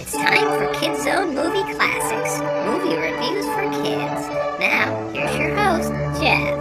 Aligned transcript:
It's 0.00 0.12
time 0.12 0.46
for 0.56 0.72
Kids 0.78 1.02
Zone 1.02 1.34
Movie 1.34 1.74
Classics, 1.74 2.38
movie 2.64 2.96
reviews 2.96 3.44
for 3.46 3.68
kids. 3.82 4.28
Now, 4.60 5.08
here's 5.12 5.36
your 5.36 5.56
host, 5.56 5.90
Jeff. 6.22 6.56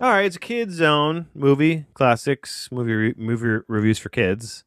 All 0.00 0.08
right, 0.10 0.24
it's 0.24 0.38
Kids 0.38 0.76
Zone 0.76 1.26
movie 1.34 1.84
classics, 1.92 2.70
movie 2.72 2.94
re- 2.94 3.14
movie 3.18 3.46
re- 3.46 3.60
reviews 3.68 3.98
for 3.98 4.08
kids. 4.08 4.64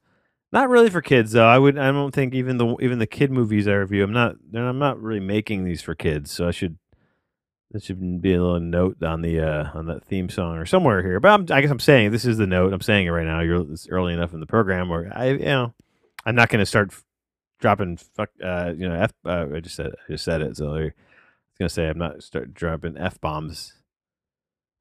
Not 0.51 0.69
really 0.69 0.91
for 0.91 1.01
kids 1.01 1.31
though. 1.31 1.47
I 1.47 1.57
would. 1.57 1.79
I 1.79 1.91
don't 1.91 2.13
think 2.13 2.35
even 2.35 2.57
the 2.57 2.75
even 2.79 2.99
the 2.99 3.07
kid 3.07 3.31
movies 3.31 3.67
I 3.67 3.73
review. 3.73 4.03
I'm 4.03 4.13
not. 4.13 4.35
I'm 4.53 4.77
not 4.77 5.01
really 5.01 5.19
making 5.19 5.65
these 5.65 5.81
for 5.81 5.95
kids. 5.95 6.29
So 6.29 6.47
I 6.47 6.51
should. 6.51 6.77
There 7.71 7.81
should 7.81 8.21
be 8.21 8.35
a 8.35 8.41
little 8.41 8.59
note 8.59 9.01
on 9.01 9.23
the 9.23 9.41
uh, 9.41 9.71
on 9.73 9.87
that 9.87 10.05
theme 10.05 10.29
song 10.29 10.57
or 10.57 10.67
somewhere 10.67 11.01
here. 11.01 11.19
But 11.19 11.31
I'm, 11.31 11.45
I 11.49 11.61
guess 11.61 11.71
I'm 11.71 11.79
saying 11.79 12.11
this 12.11 12.25
is 12.25 12.37
the 12.37 12.45
note. 12.45 12.71
I'm 12.71 12.81
saying 12.81 13.07
it 13.07 13.09
right 13.09 13.25
now. 13.25 13.41
You're 13.41 13.69
it's 13.71 13.89
early 13.89 14.13
enough 14.13 14.35
in 14.35 14.41
the 14.41 14.45
program 14.45 14.89
where 14.89 15.11
I 15.11 15.31
you 15.31 15.39
know 15.39 15.73
I'm 16.23 16.35
not 16.35 16.49
going 16.49 16.59
to 16.59 16.65
start 16.65 16.93
dropping 17.65 17.97
fuck 17.97 18.29
uh, 18.43 18.71
you 18.77 18.87
know 18.87 18.93
f. 18.93 19.11
Uh, 19.25 19.47
I 19.55 19.59
just 19.59 19.75
said 19.75 19.87
I 19.87 20.11
just 20.11 20.23
said 20.23 20.43
it. 20.43 20.55
So 20.55 20.75
I 20.75 20.83
was 20.83 20.91
to 21.61 21.69
say 21.69 21.87
I'm 21.87 21.97
not 21.97 22.21
start 22.21 22.53
dropping 22.53 22.95
f 22.95 23.19
bombs 23.19 23.73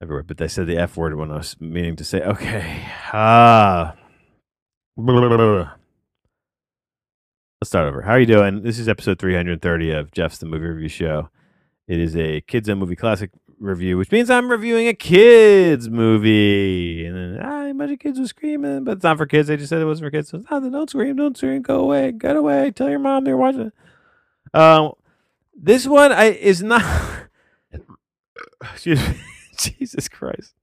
everywhere. 0.03 0.23
But 0.23 0.37
they 0.37 0.49
said 0.49 0.67
the 0.67 0.77
f 0.77 0.95
word 0.95 1.17
when 1.17 1.31
I 1.31 1.37
was 1.37 1.59
meaning 1.59 1.97
to 1.97 2.05
say 2.05 2.21
okay. 2.21 2.87
Ah. 3.15 3.97
Let's 7.61 7.71
start 7.71 7.89
over. 7.89 8.03
How 8.03 8.13
are 8.13 8.21
you 8.21 8.27
doing? 8.27 8.63
This 8.63 8.79
is 8.79 8.87
episode 8.87 9.19
330 9.19 9.91
of 9.93 10.13
Jeff's 10.13 10.37
the 10.37 10.45
Movie 10.45 10.67
Review 10.67 10.91
Show. 10.91 11.31
It 11.89 11.99
is 11.99 12.15
a 12.15 12.43
kids 12.43 12.69
and 12.69 12.79
movie 12.79 12.97
classic 12.97 13.31
review, 13.65 13.97
which 13.97 14.11
means 14.11 14.31
I'm 14.31 14.51
reviewing 14.51 14.89
a 14.89 14.95
kids 14.95 15.89
movie. 15.89 17.05
And 17.07 17.17
then 17.17 17.41
ah, 17.43 17.67
a 17.67 17.75
bunch 17.75 17.93
of 17.93 17.99
kids 17.99 18.19
were 18.19 18.27
screaming, 18.27 18.85
but 18.85 18.93
it's 18.93 19.05
not 19.05 19.19
for 19.19 19.27
kids. 19.27 19.49
They 19.49 19.57
just 19.57 19.69
said 19.69 19.81
it 19.81 19.87
wasn't 19.87 20.07
for 20.07 20.11
kids. 20.11 20.29
So 20.31 20.43
oh, 20.51 20.71
don't 20.71 20.91
scream, 20.91 21.17
don't 21.17 21.37
scream, 21.37 21.63
go 21.63 21.81
away, 21.81 22.13
get 22.13 22.37
away. 22.37 22.71
Tell 22.71 22.91
your 22.91 22.99
mom 22.99 23.25
they're 23.25 23.37
watching. 23.37 23.73
Um, 24.53 24.93
this 25.55 25.87
one 25.87 26.13
I 26.13 26.27
is 26.27 26.63
not. 26.63 26.83
Excuse 28.73 29.01
me. 29.07 29.17
Jesus 29.57 30.09
Christ. 30.09 30.55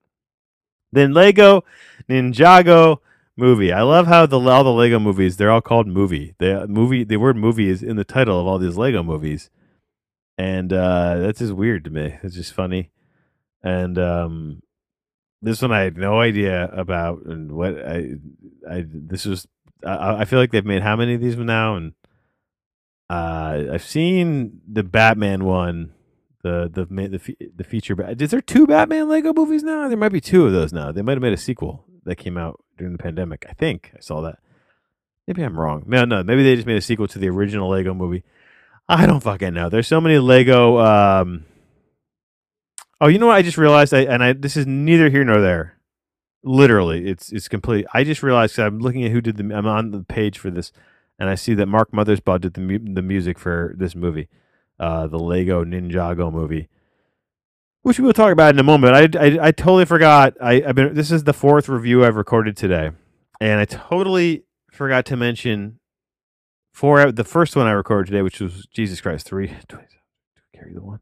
Then 0.92 1.14
Lego 1.14 1.64
Ninjago 2.10 2.98
movie. 3.38 3.72
I 3.72 3.82
love 3.82 4.08
how 4.08 4.26
the 4.26 4.40
all 4.40 4.64
the 4.64 4.72
Lego 4.72 5.00
movies 5.00 5.38
they're 5.38 5.52
all 5.52 5.62
called 5.62 5.88
movie. 5.88 6.36
The 6.38 6.68
movie 6.68 7.04
the 7.04 7.18
word 7.18 7.38
movie 7.38 7.70
is 7.70 7.82
in 7.82 7.96
the 7.96 8.04
title 8.04 8.40
of 8.40 8.48
all 8.48 8.58
these 8.58 8.78
Lego 8.78 9.04
movies, 9.04 9.50
and 10.38 10.72
uh, 10.72 11.18
that's 11.20 11.40
just 11.40 11.54
weird 11.54 11.84
to 11.86 11.90
me. 11.90 12.18
It's 12.24 12.36
just 12.36 12.54
funny, 12.54 12.92
and 13.64 13.98
um, 13.98 14.62
this 15.42 15.62
one 15.62 15.72
I 15.72 15.82
had 15.82 15.98
no 15.98 16.20
idea 16.20 16.66
about, 16.74 17.26
and 17.26 17.52
what 17.52 17.78
I 17.78 18.14
I 18.70 18.86
this 18.88 19.26
was 19.26 19.48
I, 19.86 20.22
I 20.22 20.26
feel 20.26 20.40
like 20.40 20.52
they've 20.52 20.66
made 20.66 20.82
how 20.82 20.96
many 20.96 21.16
of 21.16 21.22
these 21.22 21.38
now, 21.38 21.76
and 21.76 21.94
uh, 23.10 23.74
I've 23.74 23.84
seen 23.84 24.62
the 24.72 24.84
Batman 24.84 25.44
one. 25.46 25.94
The 26.44 26.72
the 26.74 26.86
the 26.86 27.52
the 27.56 27.64
feature. 27.64 27.96
Is 28.20 28.32
there 28.32 28.42
two 28.42 28.66
Batman 28.66 29.08
Lego 29.08 29.32
movies 29.32 29.62
now? 29.62 29.88
There 29.88 29.96
might 29.96 30.10
be 30.12 30.20
two 30.20 30.48
of 30.48 30.54
those 30.54 30.74
now. 30.74 30.92
They 30.92 31.04
might 31.04 31.14
have 31.14 31.22
made 31.22 31.34
a 31.34 31.38
sequel 31.38 31.86
that 32.06 32.16
came 32.16 32.36
out 32.36 32.64
during 32.80 32.94
the 32.94 32.98
pandemic. 32.98 33.46
I 33.48 33.54
think 33.54 33.92
I 33.96 34.00
saw 34.00 34.22
that. 34.22 34.40
Maybe 35.28 35.44
I'm 35.44 35.60
wrong. 35.60 35.84
No, 35.86 36.04
no. 36.04 36.24
Maybe 36.24 36.44
they 36.44 36.56
just 36.56 36.66
made 36.66 36.78
a 36.78 36.82
sequel 36.82 37.08
to 37.10 37.20
the 37.20 37.30
original 37.30 37.70
Lego 37.70 37.94
movie. 37.94 38.24
I 38.92 39.06
don't 39.06 39.22
fucking 39.22 39.54
know. 39.54 39.70
There's 39.70 39.88
so 39.88 40.02
many 40.02 40.18
Lego. 40.20 40.80
Um... 40.80 41.46
Oh, 43.00 43.08
you 43.08 43.18
know 43.18 43.28
what? 43.28 43.36
I 43.36 43.42
just 43.42 43.58
realized. 43.58 43.94
I 43.94 44.02
and 44.02 44.24
I. 44.24 44.34
This 44.34 44.56
is 44.56 44.68
neither 44.68 45.10
here 45.10 45.24
nor 45.24 45.42
there. 45.42 45.78
Literally, 46.44 47.08
it's 47.08 47.32
it's 47.32 47.48
complete. 47.48 47.86
I 47.94 48.04
just 48.04 48.22
realized 48.22 48.56
'cause 48.56 48.66
I'm 48.66 48.80
looking 48.80 49.04
at 49.04 49.12
who 49.12 49.22
did 49.22 49.38
the. 49.38 49.56
I'm 49.56 49.66
on 49.66 49.92
the 49.92 50.04
page 50.04 50.38
for 50.38 50.52
this, 50.52 50.72
and 51.18 51.30
I 51.30 51.36
see 51.36 51.54
that 51.56 51.66
Mark 51.68 51.92
Mothersbaugh 51.92 52.42
did 52.42 52.54
the 52.54 52.62
mu- 52.62 52.94
the 52.94 53.02
music 53.02 53.40
for 53.40 53.74
this 53.78 53.96
movie, 53.96 54.28
uh, 54.80 55.08
the 55.08 55.18
Lego 55.18 55.66
Ninjago 55.66 56.32
movie 56.32 56.68
which 57.84 58.00
we 58.00 58.06
will 58.06 58.14
talk 58.14 58.32
about 58.32 58.54
in 58.54 58.60
a 58.60 58.64
moment. 58.64 59.16
I, 59.16 59.20
I, 59.20 59.48
I 59.48 59.52
totally 59.52 59.86
forgot. 59.86 60.36
I, 60.42 60.64
I've 60.64 60.76
been. 60.76 60.94
This 60.94 61.12
is 61.12 61.24
the 61.24 61.34
fourth 61.34 61.68
review 61.68 62.06
I've 62.06 62.16
recorded 62.16 62.56
today, 62.56 62.92
and 63.40 63.60
I 63.60 63.66
totally 63.66 64.44
forgot 64.72 65.06
to 65.08 65.18
mention 65.18 65.80
for 66.72 67.12
the 67.12 67.24
first 67.24 67.56
one 67.56 67.68
I 67.68 67.72
recorded 67.72 68.12
today, 68.12 68.22
which 68.22 68.40
was 68.40 68.66
Jesus 68.68 69.02
Christ 69.02 69.26
three. 69.26 69.48
Carry 70.56 70.74
the 70.74 70.82
one. 70.82 71.00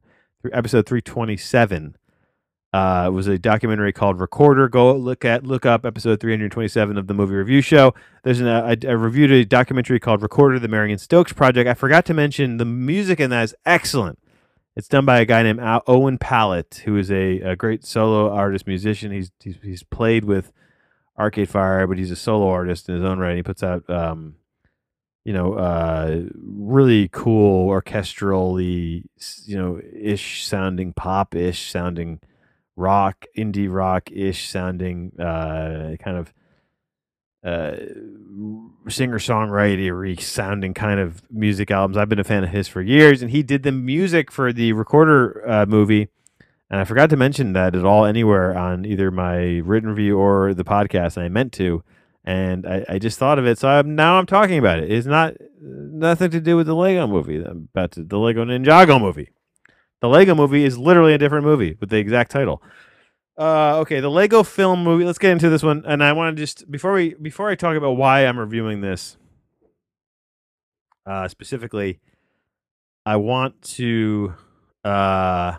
Episode 0.52 0.86
three 0.86 1.02
twenty 1.02 1.38
seven. 1.38 1.96
Uh, 2.72 3.06
it 3.08 3.10
was 3.12 3.26
a 3.26 3.40
documentary 3.40 3.92
called 3.92 4.20
Recorder. 4.20 4.70
Go 4.70 4.96
look 4.96 5.26
at 5.26 5.44
look 5.44 5.66
up 5.66 5.88
episode 5.88 6.20
327 6.20 7.00
of 7.00 7.08
the 7.08 7.16
movie 7.16 7.34
review 7.34 7.62
show. 7.62 7.96
There's 8.24 8.40
an 8.40 8.48
I, 8.48 8.78
I 8.88 8.92
reviewed 8.92 9.32
a 9.32 9.44
documentary 9.44 10.00
called 10.00 10.22
Recorder: 10.22 10.60
The 10.60 10.68
Marion 10.68 11.00
Stokes 11.00 11.34
Project. 11.34 11.68
I 11.68 11.74
forgot 11.74 12.06
to 12.06 12.14
mention 12.14 12.58
the 12.58 12.66
music 12.66 13.20
in 13.20 13.32
that 13.32 13.44
is 13.44 13.56
excellent. 13.66 14.20
It's 14.76 14.88
done 14.88 15.04
by 15.04 15.20
a 15.20 15.26
guy 15.26 15.42
named 15.42 15.60
Owen 15.88 16.20
Pallett, 16.20 16.84
who 16.86 16.96
is 16.96 17.12
a, 17.12 17.40
a 17.42 17.56
great 17.56 17.84
solo 17.84 18.32
artist 18.32 18.68
musician. 18.68 19.12
He's, 19.12 19.32
he's 19.44 19.56
he's 19.64 19.84
played 19.84 20.24
with 20.24 20.52
Arcade 21.18 21.50
Fire, 21.50 21.88
but 21.88 21.98
he's 21.98 22.12
a 22.12 22.16
solo 22.16 22.50
artist 22.50 22.88
in 22.88 22.96
his 22.96 23.04
own 23.04 23.18
right. 23.18 23.36
He 23.36 23.44
puts 23.44 23.64
out 23.64 23.90
um, 23.90 24.36
you 25.26 25.34
know, 25.34 25.54
uh, 25.54 26.22
really 26.42 27.10
cool 27.10 27.70
orchestrally, 27.70 29.04
you 29.46 29.58
know, 29.58 29.80
ish 29.94 30.46
sounding 30.46 30.94
pop 30.94 31.36
ish 31.36 31.70
sounding 31.70 32.20
rock, 32.76 33.26
indie 33.38 33.72
rock 33.72 34.10
ish 34.12 34.50
sounding 34.50 35.12
uh, 35.20 35.96
kind 36.00 36.18
of 36.18 36.34
uh, 37.44 37.76
singer 38.90 39.20
songwriter 39.20 40.20
sounding 40.22 40.74
kind 40.74 41.00
of 41.00 41.22
music 41.32 41.72
albums. 41.72 41.98
I've 41.98 42.10
been 42.10 42.20
a 42.20 42.24
fan 42.24 42.44
of 42.44 42.50
his 42.50 42.68
for 42.68 42.82
years, 42.82 43.22
and 43.22 43.32
he 43.32 43.44
did 43.44 43.64
the 43.64 43.72
music 43.72 44.32
for 44.32 44.52
the 44.52 44.74
recorder 44.74 45.48
uh, 45.50 45.66
movie. 45.66 46.10
And 46.72 46.80
I 46.80 46.84
forgot 46.84 47.10
to 47.10 47.18
mention 47.18 47.54
that 47.54 47.76
at 47.76 47.84
all 47.84 48.06
anywhere 48.06 48.58
on 48.58 48.86
either 48.86 49.10
my 49.10 49.58
written 49.60 49.90
review 49.90 50.18
or 50.18 50.54
the 50.54 50.64
podcast, 50.64 51.18
and 51.18 51.26
I 51.26 51.30
meant 51.30 51.54
to. 51.54 51.84
And 52.26 52.68
I, 52.68 52.86
I 52.90 53.00
just 53.00 53.18
thought 53.18 53.40
of 53.40 53.48
it, 53.48 53.58
so 53.58 53.68
I'm, 53.70 53.96
now 53.96 54.20
I'm 54.20 54.26
talking 54.26 54.60
about 54.60 54.80
it. 54.80 54.92
It's 54.92 55.08
not 55.08 55.36
nothing 55.62 56.30
to 56.32 56.42
do 56.42 56.58
with 56.58 56.68
the 56.68 56.76
Lego 56.76 57.08
movie. 57.08 57.42
About 57.42 57.92
to, 57.94 58.04
the 58.04 58.20
Lego 58.20 58.46
Ninjago 58.46 59.00
movie. 59.00 59.30
The 60.02 60.10
Lego 60.10 60.36
movie 60.36 60.64
is 60.64 60.78
literally 60.78 61.14
a 61.14 61.18
different 61.18 61.46
movie 61.46 61.76
with 61.80 61.90
the 61.90 61.98
exact 61.98 62.32
title. 62.32 62.62
Uh, 63.38 63.80
okay, 63.80 64.02
the 64.02 64.12
Lego 64.12 64.44
film 64.44 64.84
movie. 64.84 65.06
Let's 65.06 65.18
get 65.18 65.32
into 65.32 65.50
this 65.50 65.64
one, 65.64 65.84
and 65.88 66.04
I 66.04 66.12
want 66.12 66.36
to 66.36 66.42
just 66.42 66.70
before 66.70 66.92
we 66.94 67.14
before 67.14 67.50
I 67.50 67.56
talk 67.56 67.78
about 67.78 67.92
why 67.92 68.26
I'm 68.26 68.38
reviewing 68.38 68.82
this 68.82 69.18
uh, 71.06 71.28
specifically, 71.28 72.00
I 73.06 73.16
want 73.16 73.62
to 73.76 74.34
uh, 74.84 75.56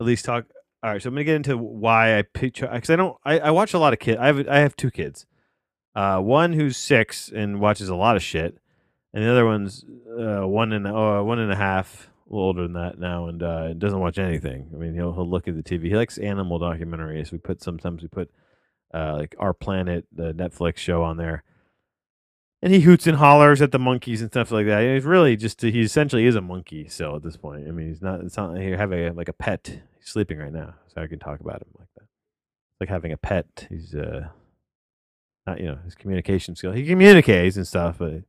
at 0.00 0.06
least 0.06 0.24
talk. 0.26 0.44
All 0.82 0.90
right, 0.90 1.02
so 1.02 1.08
I'm 1.08 1.14
gonna 1.14 1.24
get 1.24 1.34
into 1.34 1.58
why 1.58 2.18
I 2.18 2.22
picture 2.22 2.68
because 2.72 2.90
I 2.90 2.96
don't. 2.96 3.16
I, 3.24 3.40
I 3.40 3.50
watch 3.50 3.74
a 3.74 3.78
lot 3.80 3.92
of 3.92 3.98
kids. 3.98 4.18
I 4.20 4.26
have 4.26 4.48
I 4.48 4.58
have 4.58 4.76
two 4.76 4.92
kids. 4.92 5.26
Uh, 5.94 6.20
one 6.20 6.52
who's 6.52 6.76
six 6.76 7.32
and 7.34 7.58
watches 7.58 7.88
a 7.88 7.96
lot 7.96 8.14
of 8.14 8.22
shit, 8.22 8.58
and 9.12 9.24
the 9.24 9.28
other 9.28 9.44
one's 9.44 9.84
uh, 10.16 10.46
one 10.46 10.72
and 10.72 10.86
uh, 10.86 11.20
one 11.22 11.40
and 11.40 11.50
a 11.50 11.56
half, 11.56 12.10
a 12.30 12.32
little 12.32 12.46
older 12.46 12.62
than 12.62 12.74
that 12.74 12.96
now, 12.96 13.26
and 13.26 13.42
uh, 13.42 13.72
doesn't 13.72 13.98
watch 13.98 14.18
anything. 14.18 14.70
I 14.72 14.76
mean, 14.76 14.94
he'll 14.94 15.12
he'll 15.12 15.28
look 15.28 15.48
at 15.48 15.56
the 15.56 15.64
TV. 15.64 15.86
He 15.86 15.96
likes 15.96 16.16
animal 16.16 16.60
documentaries. 16.60 17.32
We 17.32 17.38
put 17.38 17.60
sometimes 17.60 18.02
we 18.02 18.08
put 18.08 18.30
uh, 18.94 19.16
like 19.16 19.34
Our 19.40 19.54
Planet, 19.54 20.06
the 20.12 20.32
Netflix 20.32 20.76
show, 20.76 21.02
on 21.02 21.16
there, 21.16 21.42
and 22.62 22.72
he 22.72 22.82
hoots 22.82 23.08
and 23.08 23.16
hollers 23.16 23.60
at 23.60 23.72
the 23.72 23.80
monkeys 23.80 24.20
and 24.20 24.30
stuff 24.30 24.52
like 24.52 24.66
that. 24.66 24.82
He's 24.82 25.04
really 25.04 25.34
just 25.34 25.60
he 25.60 25.80
essentially 25.80 26.26
is 26.26 26.36
a 26.36 26.40
monkey 26.40 26.86
still 26.86 27.16
at 27.16 27.24
this 27.24 27.36
point. 27.36 27.66
I 27.66 27.72
mean, 27.72 27.88
he's 27.88 28.00
not. 28.00 28.20
It's 28.20 28.36
not 28.36 28.52
like 28.52 28.62
you 28.62 28.76
have 28.76 28.92
a 28.92 29.10
like 29.10 29.28
a 29.28 29.32
pet. 29.32 29.80
He's 30.08 30.14
sleeping 30.14 30.38
right 30.38 30.52
now, 30.52 30.72
so 30.86 31.02
I 31.02 31.06
can 31.06 31.18
talk 31.18 31.40
about 31.40 31.60
him 31.60 31.68
like 31.78 31.88
that. 31.96 32.06
Like 32.80 32.88
having 32.88 33.12
a 33.12 33.18
pet. 33.18 33.66
He's 33.68 33.94
uh 33.94 34.28
not 35.46 35.60
you 35.60 35.66
know 35.66 35.78
his 35.84 35.94
communication 35.94 36.56
skill. 36.56 36.72
He 36.72 36.86
communicates 36.86 37.56
and 37.56 37.66
stuff, 37.66 37.98
but 37.98 38.22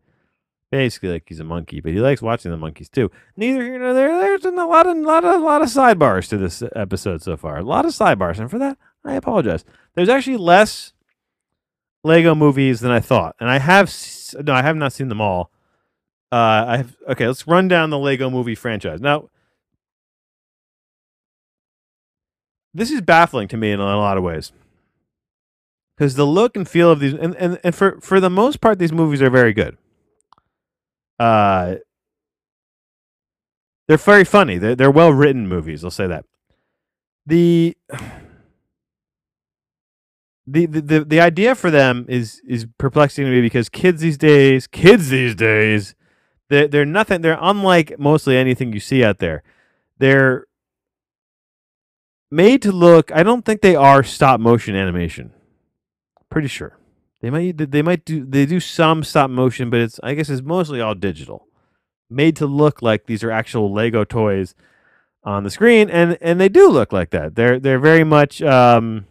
basically 0.73 1.07
like 1.07 1.23
he's 1.27 1.39
a 1.39 1.45
monkey. 1.45 1.79
But 1.79 1.93
he 1.93 1.99
likes 2.01 2.21
watching 2.21 2.51
the 2.51 2.57
monkeys 2.57 2.89
too. 2.89 3.09
Neither 3.37 3.63
here 3.63 3.79
nor 3.79 3.93
there. 3.93 4.19
There's 4.19 4.41
been 4.41 4.59
a 4.59 4.67
lot 4.67 4.87
of 4.87 4.97
lot 4.97 5.23
of 5.23 5.41
lot 5.41 5.61
of 5.61 5.69
sidebars 5.69 6.27
to 6.29 6.37
this 6.37 6.61
episode 6.75 7.21
so 7.21 7.37
far. 7.37 7.59
A 7.59 7.63
lot 7.63 7.85
of 7.85 7.93
sidebars, 7.93 8.39
and 8.39 8.51
for 8.51 8.59
that 8.59 8.77
I 9.05 9.13
apologize. 9.13 9.63
There's 9.95 10.09
actually 10.09 10.35
less 10.35 10.91
Lego 12.03 12.35
movies 12.35 12.81
than 12.81 12.91
I 12.91 12.99
thought, 12.99 13.37
and 13.39 13.49
I 13.49 13.59
have 13.59 13.89
no, 14.43 14.51
I 14.51 14.63
have 14.63 14.75
not 14.75 14.91
seen 14.91 15.07
them 15.07 15.21
all. 15.21 15.49
Uh, 16.29 16.65
I 16.67 16.77
have 16.77 16.97
okay. 17.07 17.25
Let's 17.25 17.47
run 17.47 17.69
down 17.69 17.89
the 17.89 17.97
Lego 17.97 18.29
movie 18.29 18.55
franchise 18.55 18.99
now. 18.99 19.29
This 22.73 22.91
is 22.91 23.01
baffling 23.01 23.47
to 23.49 23.57
me 23.57 23.71
in 23.71 23.79
a 23.79 23.97
lot 23.97 24.17
of 24.17 24.23
ways 24.23 24.51
because 25.99 26.15
the 26.15 26.25
look 26.25 26.55
and 26.55 26.67
feel 26.67 26.91
of 26.91 27.01
these, 27.01 27.13
and, 27.13 27.35
and, 27.35 27.59
and 27.61 27.75
for 27.75 27.99
for 27.99 28.21
the 28.21 28.29
most 28.29 28.61
part, 28.61 28.79
these 28.79 28.93
movies 28.93 29.21
are 29.21 29.29
very 29.29 29.53
good. 29.53 29.77
Uh, 31.19 31.75
they're 33.87 33.97
very 33.97 34.23
funny. 34.23 34.57
They're 34.57 34.75
they're 34.75 34.91
well 34.91 35.11
written 35.11 35.47
movies. 35.47 35.83
I'll 35.83 35.91
say 35.91 36.07
that. 36.07 36.25
The 40.51 40.65
the, 40.65 40.81
the 40.81 41.05
the 41.05 41.21
idea 41.21 41.53
for 41.53 41.69
them 41.69 42.07
is 42.09 42.41
is 42.47 42.65
perplexing 42.79 43.23
to 43.23 43.29
me 43.29 43.39
because 43.39 43.69
kids 43.69 44.01
these 44.01 44.17
days, 44.17 44.65
kids 44.65 45.09
these 45.09 45.35
days, 45.35 45.93
they're, 46.49 46.67
they're 46.67 46.85
nothing. 46.85 47.21
They're 47.21 47.37
unlike 47.39 47.99
mostly 47.99 48.35
anything 48.35 48.73
you 48.73 48.79
see 48.79 49.03
out 49.03 49.19
there. 49.19 49.43
They're 49.99 50.47
made 52.31 52.61
to 52.63 52.71
look. 52.71 53.11
I 53.11 53.23
don't 53.23 53.45
think 53.45 53.61
they 53.61 53.75
are 53.75 54.03
stop 54.03 54.39
motion 54.39 54.75
animation. 54.75 55.33
Pretty 56.29 56.47
sure 56.47 56.77
they 57.21 57.29
might 57.29 57.71
they 57.71 57.81
might 57.81 58.05
do 58.05 58.25
they 58.25 58.45
do 58.45 58.59
some 58.59 59.03
stop 59.03 59.29
motion, 59.29 59.69
but 59.69 59.79
it's 59.79 59.99
I 60.03 60.13
guess 60.13 60.29
it's 60.29 60.41
mostly 60.41 60.79
all 60.79 60.95
digital, 60.95 61.47
made 62.09 62.35
to 62.37 62.45
look 62.45 62.81
like 62.81 63.05
these 63.05 63.23
are 63.23 63.31
actual 63.31 63.73
Lego 63.73 64.03
toys 64.03 64.55
on 65.23 65.43
the 65.43 65.49
screen, 65.49 65.89
and 65.89 66.17
and 66.21 66.39
they 66.39 66.49
do 66.49 66.69
look 66.69 66.93
like 66.93 67.09
that. 67.11 67.35
They're 67.35 67.59
they're 67.59 67.79
very 67.79 68.03
much. 68.03 68.41
Um, 68.41 69.05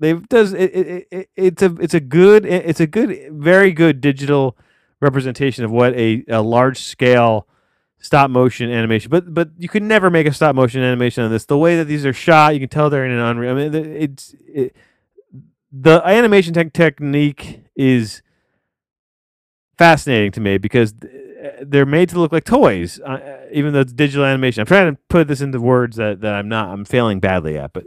they 0.00 0.14
does 0.14 0.52
it, 0.52 0.74
it, 0.74 1.08
it, 1.10 1.30
it's 1.36 1.62
a 1.62 1.74
it's 1.80 1.94
a 1.94 2.00
good 2.00 2.46
it's 2.46 2.80
a 2.80 2.86
good 2.86 3.32
very 3.32 3.72
good 3.72 4.00
digital 4.00 4.56
representation 5.00 5.64
of 5.64 5.70
what 5.70 5.92
a, 5.94 6.24
a 6.28 6.40
large 6.40 6.78
scale 6.78 7.46
stop 8.00 8.30
motion 8.30 8.70
animation. 8.70 9.10
But 9.10 9.32
but 9.32 9.50
you 9.58 9.68
could 9.68 9.82
never 9.82 10.10
make 10.10 10.26
a 10.26 10.32
stop 10.32 10.54
motion 10.54 10.82
animation 10.82 11.24
on 11.24 11.30
this. 11.30 11.44
The 11.44 11.58
way 11.58 11.76
that 11.76 11.84
these 11.84 12.04
are 12.06 12.12
shot 12.12 12.54
you 12.54 12.60
can 12.60 12.68
tell 12.68 12.90
they're 12.90 13.04
in 13.04 13.12
an 13.12 13.18
unreal 13.18 13.52
i 13.52 13.54
mean 13.54 13.74
it's 13.74 14.34
it, 14.46 14.74
the 15.70 16.00
animation 16.04 16.54
tech 16.54 16.72
technique 16.72 17.64
is 17.76 18.22
fascinating 19.76 20.32
to 20.32 20.40
me 20.40 20.58
because 20.58 20.94
they're 21.60 21.86
made 21.86 22.08
to 22.08 22.18
look 22.18 22.32
like 22.32 22.44
toys 22.44 22.98
uh, 23.00 23.46
even 23.52 23.72
though 23.72 23.80
it's 23.80 23.92
digital 23.92 24.24
animation. 24.24 24.60
I'm 24.62 24.66
trying 24.66 24.94
to 24.94 25.00
put 25.08 25.28
this 25.28 25.40
into 25.40 25.60
words 25.60 25.96
that, 25.96 26.20
that 26.22 26.34
i'm 26.34 26.48
not 26.48 26.70
i'm 26.70 26.84
failing 26.84 27.20
badly 27.20 27.58
at 27.58 27.72
but 27.72 27.84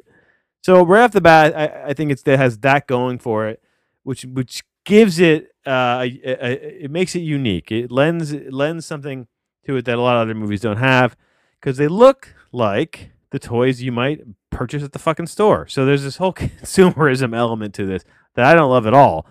so 0.61 0.85
right 0.85 1.01
off 1.01 1.11
the 1.11 1.21
bat, 1.21 1.55
I, 1.57 1.89
I 1.89 1.93
think 1.93 2.11
it's 2.11 2.21
that 2.23 2.37
has 2.37 2.59
that 2.59 2.87
going 2.87 3.17
for 3.17 3.47
it, 3.47 3.61
which 4.03 4.23
which 4.23 4.63
gives 4.85 5.19
it 5.19 5.49
uh, 5.65 6.05
a, 6.05 6.19
a, 6.23 6.83
it 6.85 6.91
makes 6.91 7.15
it 7.15 7.21
unique. 7.21 7.71
It 7.71 7.91
lends 7.91 8.31
it 8.31 8.53
lends 8.53 8.85
something 8.85 9.27
to 9.65 9.75
it 9.77 9.85
that 9.85 9.97
a 9.97 10.01
lot 10.01 10.15
of 10.15 10.21
other 10.21 10.35
movies 10.35 10.61
don't 10.61 10.77
have 10.77 11.15
because 11.59 11.77
they 11.77 11.87
look 11.87 12.33
like 12.51 13.11
the 13.31 13.39
toys 13.39 13.81
you 13.81 13.91
might 13.91 14.21
purchase 14.49 14.83
at 14.83 14.91
the 14.91 14.99
fucking 14.99 15.27
store. 15.27 15.67
So 15.67 15.85
there's 15.85 16.03
this 16.03 16.17
whole 16.17 16.33
consumerism 16.33 17.35
element 17.35 17.73
to 17.75 17.85
this 17.85 18.03
that 18.35 18.45
I 18.45 18.53
don't 18.53 18.69
love 18.69 18.87
at 18.87 18.93
all, 18.93 19.25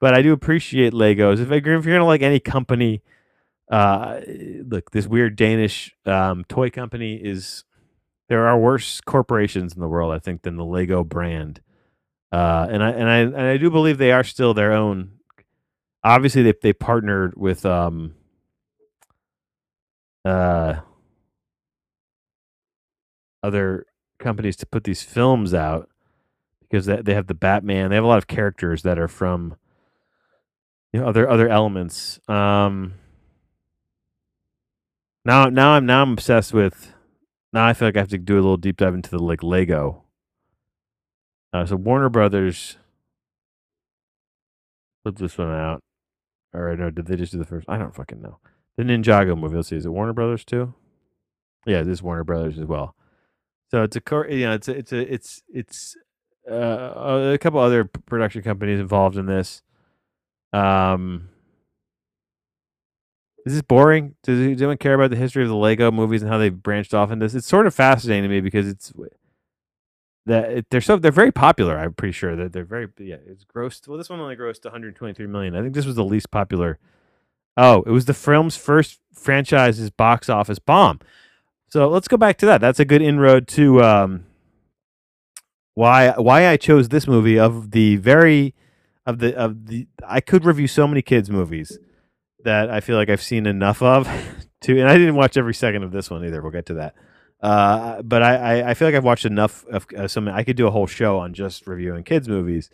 but 0.00 0.14
I 0.14 0.22
do 0.22 0.32
appreciate 0.32 0.92
Legos. 0.92 1.40
If, 1.40 1.50
if 1.50 1.64
you're 1.64 1.80
gonna 1.80 2.04
like 2.04 2.22
any 2.22 2.40
company, 2.40 3.02
uh, 3.70 4.20
look, 4.64 4.90
this 4.90 5.06
weird 5.06 5.36
Danish 5.36 5.94
um, 6.04 6.44
toy 6.44 6.70
company 6.70 7.16
is 7.16 7.64
there 8.28 8.46
are 8.46 8.58
worse 8.58 9.00
corporations 9.00 9.74
in 9.74 9.80
the 9.80 9.88
world, 9.88 10.12
I 10.12 10.18
think, 10.18 10.42
than 10.42 10.56
the 10.56 10.64
Lego 10.64 11.04
brand. 11.04 11.60
Uh, 12.32 12.66
and 12.68 12.82
I 12.82 12.90
and 12.90 13.08
I 13.08 13.18
and 13.18 13.40
I 13.40 13.56
do 13.56 13.70
believe 13.70 13.98
they 13.98 14.12
are 14.12 14.24
still 14.24 14.52
their 14.52 14.72
own. 14.72 15.12
Obviously, 16.02 16.42
they 16.42 16.54
they 16.60 16.72
partnered 16.72 17.36
with 17.36 17.64
um, 17.64 18.14
uh, 20.26 20.80
other 23.42 23.86
companies 24.18 24.56
to 24.56 24.66
put 24.66 24.84
these 24.84 25.02
films 25.02 25.54
out 25.54 25.88
because 26.62 26.86
they, 26.86 27.14
have 27.14 27.28
the 27.28 27.34
Batman. 27.34 27.90
They 27.90 27.96
have 27.96 28.04
a 28.04 28.08
lot 28.08 28.18
of 28.18 28.26
characters 28.26 28.82
that 28.82 28.98
are 28.98 29.08
from 29.08 29.56
you 30.92 31.00
know 31.00 31.06
other 31.06 31.28
other 31.28 31.48
elements. 31.48 32.18
Um, 32.28 32.94
now 35.24 35.46
now 35.46 35.70
I'm 35.70 35.86
now 35.86 36.02
I'm 36.02 36.12
obsessed 36.12 36.52
with 36.52 36.92
now 37.52 37.66
I 37.66 37.72
feel 37.72 37.88
like 37.88 37.96
I 37.96 38.00
have 38.00 38.08
to 38.08 38.18
do 38.18 38.34
a 38.34 38.36
little 38.36 38.56
deep 38.56 38.78
dive 38.78 38.94
into 38.94 39.10
the 39.10 39.18
like 39.18 39.42
Lego. 39.42 40.02
Uh, 41.52 41.64
so 41.66 41.76
Warner 41.76 42.08
Brothers 42.08 42.78
put 45.04 45.16
this 45.16 45.38
one 45.38 45.50
out. 45.50 45.82
Or 46.52 46.74
no, 46.76 46.90
did 46.90 47.06
they 47.06 47.16
just 47.16 47.32
do 47.32 47.38
the 47.38 47.44
first? 47.44 47.68
I 47.68 47.78
don't 47.78 47.94
fucking 47.94 48.20
know. 48.20 48.38
The 48.76 48.82
Ninjago 48.82 49.38
movie. 49.38 49.56
Let's 49.56 49.68
see. 49.68 49.76
Is 49.76 49.86
it 49.86 49.90
Warner 49.90 50.12
Brothers 50.12 50.44
too? 50.44 50.74
Yeah, 51.64 51.82
this 51.82 51.94
is 51.94 52.02
Warner 52.02 52.24
Brothers 52.24 52.58
as 52.58 52.66
well. 52.66 52.94
So 53.70 53.82
it's 53.82 53.96
a 53.96 54.02
you 54.30 54.46
know 54.46 54.52
it's 54.52 54.68
a, 54.68 54.76
it's 54.76 54.92
a 54.92 55.12
it's 55.12 55.42
it's 55.52 55.96
uh, 56.50 57.32
a 57.34 57.38
couple 57.38 57.58
other 57.58 57.84
production 57.84 58.42
companies 58.42 58.78
involved 58.78 59.16
in 59.16 59.26
this. 59.26 59.62
Um, 60.52 61.28
is 63.44 63.54
this 63.54 63.62
boring? 63.62 64.14
Does, 64.22 64.40
anyone 64.40 64.76
care 64.76 64.94
about 64.94 65.10
the 65.10 65.16
history 65.16 65.42
of 65.42 65.48
the 65.48 65.56
Lego 65.56 65.90
movies 65.90 66.22
and 66.22 66.30
how 66.30 66.38
they've 66.38 66.62
branched 66.62 66.94
off 66.94 67.10
in 67.10 67.18
this? 67.18 67.34
It's 67.34 67.46
sort 67.46 67.66
of 67.66 67.74
fascinating 67.74 68.24
to 68.24 68.28
me 68.28 68.40
because 68.40 68.68
it's 68.68 68.92
that 70.26 70.50
it, 70.50 70.66
they're 70.70 70.80
so 70.80 70.96
they're 70.96 71.12
very 71.12 71.32
popular. 71.32 71.78
I'm 71.78 71.94
pretty 71.94 72.12
sure 72.12 72.36
that 72.36 72.52
they're 72.52 72.64
very 72.64 72.88
yeah. 72.98 73.16
It's 73.26 73.44
grossed. 73.44 73.88
Well, 73.88 73.98
this 73.98 74.10
one 74.10 74.20
only 74.20 74.36
grossed 74.36 74.64
123 74.64 75.26
million. 75.26 75.56
I 75.56 75.62
think 75.62 75.74
this 75.74 75.86
was 75.86 75.96
the 75.96 76.04
least 76.04 76.30
popular. 76.30 76.78
Oh, 77.56 77.82
it 77.86 77.90
was 77.90 78.04
the 78.04 78.14
film's 78.14 78.56
first 78.56 79.00
franchise's 79.14 79.90
box 79.90 80.28
office 80.28 80.58
bomb. 80.58 81.00
So 81.68 81.88
let's 81.88 82.08
go 82.08 82.16
back 82.16 82.38
to 82.38 82.46
that. 82.46 82.60
That's 82.60 82.80
a 82.80 82.84
good 82.84 83.02
inroad 83.02 83.48
to 83.48 83.82
um, 83.82 84.26
why 85.74 86.10
why 86.10 86.48
I 86.48 86.56
chose 86.56 86.88
this 86.88 87.06
movie 87.06 87.38
of 87.38 87.70
the 87.72 87.96
very 87.96 88.54
of 89.04 89.18
the 89.18 89.36
of 89.36 89.66
the 89.66 89.86
I 90.06 90.20
could 90.20 90.44
review 90.44 90.68
so 90.68 90.86
many 90.86 91.02
kids 91.02 91.30
movies 91.30 91.78
that 92.44 92.70
I 92.70 92.80
feel 92.80 92.96
like 92.96 93.10
I've 93.10 93.22
seen 93.22 93.46
enough 93.46 93.82
of 93.82 94.08
to, 94.62 94.78
and 94.78 94.88
I 94.88 94.96
didn't 94.96 95.16
watch 95.16 95.36
every 95.36 95.54
second 95.54 95.82
of 95.82 95.92
this 95.92 96.10
one 96.10 96.24
either. 96.24 96.40
We'll 96.40 96.52
get 96.52 96.66
to 96.66 96.74
that. 96.74 96.94
Uh, 97.42 98.00
but 98.02 98.22
I, 98.22 98.36
I, 98.36 98.70
I, 98.70 98.74
feel 98.74 98.88
like 98.88 98.94
I've 98.94 99.04
watched 99.04 99.26
enough 99.26 99.64
of 99.66 99.86
uh, 99.96 100.08
some. 100.08 100.26
I 100.26 100.42
could 100.42 100.56
do 100.56 100.66
a 100.66 100.70
whole 100.70 100.86
show 100.86 101.18
on 101.18 101.34
just 101.34 101.66
reviewing 101.66 102.02
kids 102.02 102.28
movies, 102.28 102.70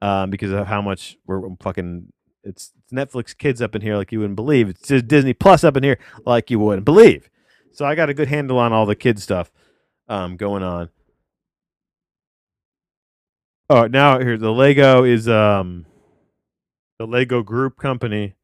um, 0.00 0.30
because 0.30 0.52
of 0.52 0.66
how 0.66 0.80
much 0.80 1.16
we're 1.26 1.42
fucking. 1.60 2.12
It's, 2.44 2.72
Netflix 2.92 3.36
kids 3.36 3.60
up 3.60 3.74
in 3.74 3.82
here 3.82 3.96
like 3.96 4.12
you 4.12 4.20
wouldn't 4.20 4.36
believe. 4.36 4.68
It's 4.68 4.88
Disney 5.02 5.34
Plus 5.34 5.64
up 5.64 5.76
in 5.76 5.82
here 5.82 5.98
like 6.24 6.50
you 6.50 6.58
wouldn't 6.58 6.84
believe. 6.84 7.28
So 7.72 7.84
I 7.84 7.94
got 7.94 8.08
a 8.08 8.14
good 8.14 8.28
handle 8.28 8.58
on 8.58 8.72
all 8.72 8.86
the 8.86 8.96
kid 8.96 9.18
stuff 9.18 9.50
um, 10.08 10.36
going 10.36 10.62
on. 10.62 10.88
Oh, 13.68 13.86
now 13.86 14.18
here 14.18 14.38
the 14.38 14.50
Lego 14.50 15.04
is 15.04 15.28
um, 15.28 15.84
the 16.98 17.06
Lego 17.06 17.42
Group 17.42 17.76
company 17.76 18.34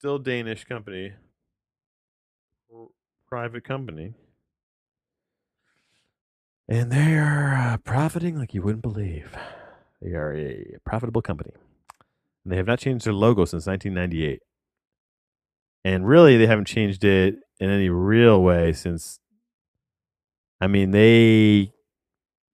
still 0.00 0.18
Danish 0.18 0.64
company, 0.64 1.12
private 3.28 3.64
company, 3.64 4.14
and 6.66 6.90
they 6.90 7.18
are 7.18 7.54
uh, 7.54 7.76
profiting 7.76 8.38
like 8.38 8.54
you 8.54 8.62
wouldn't 8.62 8.80
believe. 8.80 9.36
They 10.00 10.12
are 10.12 10.34
a 10.34 10.78
profitable 10.86 11.20
company, 11.20 11.50
and 12.44 12.52
they 12.52 12.56
have 12.56 12.66
not 12.66 12.78
changed 12.78 13.06
their 13.06 13.12
logo 13.12 13.44
since 13.44 13.66
1998. 13.66 14.40
And 15.84 16.06
really, 16.06 16.36
they 16.36 16.46
haven't 16.46 16.66
changed 16.66 17.04
it 17.04 17.36
in 17.58 17.70
any 17.70 17.88
real 17.88 18.42
way 18.42 18.72
since. 18.72 19.18
I 20.60 20.66
mean, 20.66 20.90
they 20.90 21.72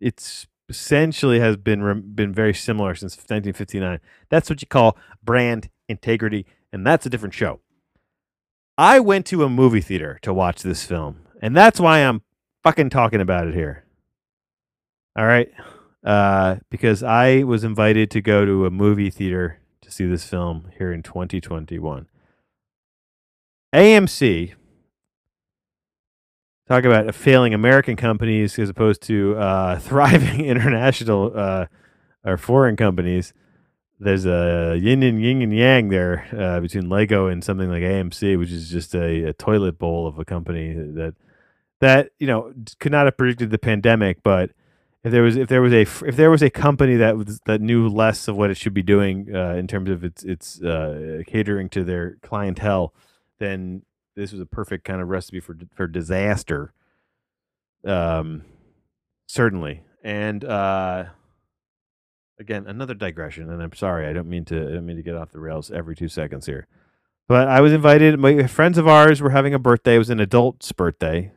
it's 0.01 0.47
essentially 0.69 1.41
has 1.41 1.57
been 1.57 2.15
been 2.15 2.33
very 2.33 2.55
similar 2.55 2.95
since 2.95 3.17
1959. 3.17 4.01
That's 4.31 4.49
what 4.49 4.61
you 4.61 4.69
call 4.69 4.97
brand 5.25 5.71
integrity 5.89 6.47
and 6.73 6.87
that's 6.87 7.07
a 7.07 7.11
different 7.11 7.35
show. 7.35 7.61
I 8.77 9.01
went 9.01 9.25
to 9.27 9.45
a 9.45 9.49
movie 9.49 9.81
theater 9.81 10.19
to 10.23 10.35
watch 10.35 10.63
this 10.63 10.85
film, 10.85 11.23
and 11.41 11.57
that's 11.57 11.81
why 11.81 12.01
I'm 12.01 12.21
fucking 12.63 12.91
talking 12.91 13.23
about 13.23 13.47
it 13.47 13.55
here. 13.55 13.85
All 15.19 15.25
right. 15.25 15.51
Uh, 16.05 16.57
because 16.71 17.03
I 17.03 17.45
was 17.45 17.65
invited 17.65 18.11
to 18.11 18.21
go 18.21 18.45
to 18.45 18.67
a 18.67 18.71
movie 18.71 19.09
theater 19.09 19.61
to 19.87 19.93
see 19.93 20.07
this 20.07 20.25
film 20.29 20.71
here 20.79 20.93
in 20.93 21.03
2021. 21.03 22.07
AMC, 23.75 24.55
talk 26.69 26.85
about 26.85 27.15
failing 27.15 27.55
American 27.55 27.97
companies 27.97 28.59
as 28.59 28.69
opposed 28.69 29.03
to 29.03 29.37
uh, 29.37 29.79
thriving 29.81 30.45
international 30.45 31.33
uh, 31.35 31.67
or 32.25 32.37
foreign 32.37 32.77
companies 32.77 33.33
there's 33.99 34.27
a 34.27 34.79
yin 34.81 35.03
and 35.03 35.23
yin 35.23 35.43
and 35.43 35.55
yang 35.55 35.89
there 35.89 36.27
uh, 36.37 36.61
between 36.61 36.89
Lego 36.89 37.29
and 37.29 37.43
something 37.43 37.71
like 37.71 37.83
AMC, 37.83 38.39
which 38.39 38.51
is 38.51 38.69
just 38.69 38.95
a, 38.95 39.29
a, 39.29 39.33
toilet 39.33 39.79
bowl 39.79 40.07
of 40.07 40.19
a 40.19 40.25
company 40.25 40.75
that 40.75 41.15
that 41.81 42.11
you 42.19 42.27
know 42.27 42.53
could 42.79 42.93
not 42.93 43.07
have 43.07 43.17
predicted 43.17 43.51
the 43.51 43.59
pandemic. 43.59 44.23
But 44.23 44.51
if 45.07 45.13
there 45.13 45.23
was 45.23 45.37
if 45.37 45.49
there 45.49 45.63
was 45.63 45.73
a 45.73 45.83
if 45.83 46.17
there 46.17 46.31
was 46.31 46.43
a 46.43 46.51
company 46.51 46.97
that 46.97 47.17
was 47.17 47.41
that 47.47 47.61
knew 47.61 47.89
less 47.89 48.27
of 48.27 48.37
what 48.37 48.51
it 48.51 48.57
should 48.57 48.75
be 48.75 48.83
doing 48.83 49.29
uh, 49.33 49.55
in 49.55 49.69
terms 49.69 49.89
of 49.89 50.03
its 50.03 50.25
its 50.25 50.61
uh, 50.61 51.23
catering 51.29 51.69
to 51.71 51.85
their 51.85 52.17
clientele, 52.23 52.93
then 53.39 53.83
this 54.17 54.33
was 54.33 54.41
a 54.41 54.47
perfect 54.47 54.85
kind 54.85 55.01
of 55.01 55.09
recipe 55.09 55.39
for 55.39 55.57
for 55.75 55.87
disaster. 55.87 56.73
Um, 57.85 58.43
certainly, 59.29 59.85
and 60.03 60.45
uh 60.45 61.05
again 62.39 62.67
another 62.67 62.95
digression 62.95 63.51
and 63.51 63.63
i'm 63.63 63.73
sorry 63.73 64.07
i 64.07 64.13
don't 64.13 64.29
mean 64.29 64.45
to 64.45 64.57
i 64.57 64.73
don't 64.73 64.87
mean 64.87 64.97
to 64.97 65.03
get 65.03 65.17
off 65.17 65.33
the 65.33 65.41
rails 65.41 65.71
every 65.71 65.97
two 65.97 66.09
seconds 66.09 66.47
here 66.47 66.67
but 67.27 67.49
i 67.49 67.61
was 67.61 67.73
invited 67.73 68.19
my 68.19 68.47
friends 68.47 68.79
of 68.79 68.87
ours 68.87 69.21
were 69.21 69.31
having 69.31 69.53
a 69.53 69.59
birthday 69.59 69.97
it 69.97 69.99
was 69.99 70.11
an 70.11 70.21
adult's 70.21 70.71
birthday 70.73 71.33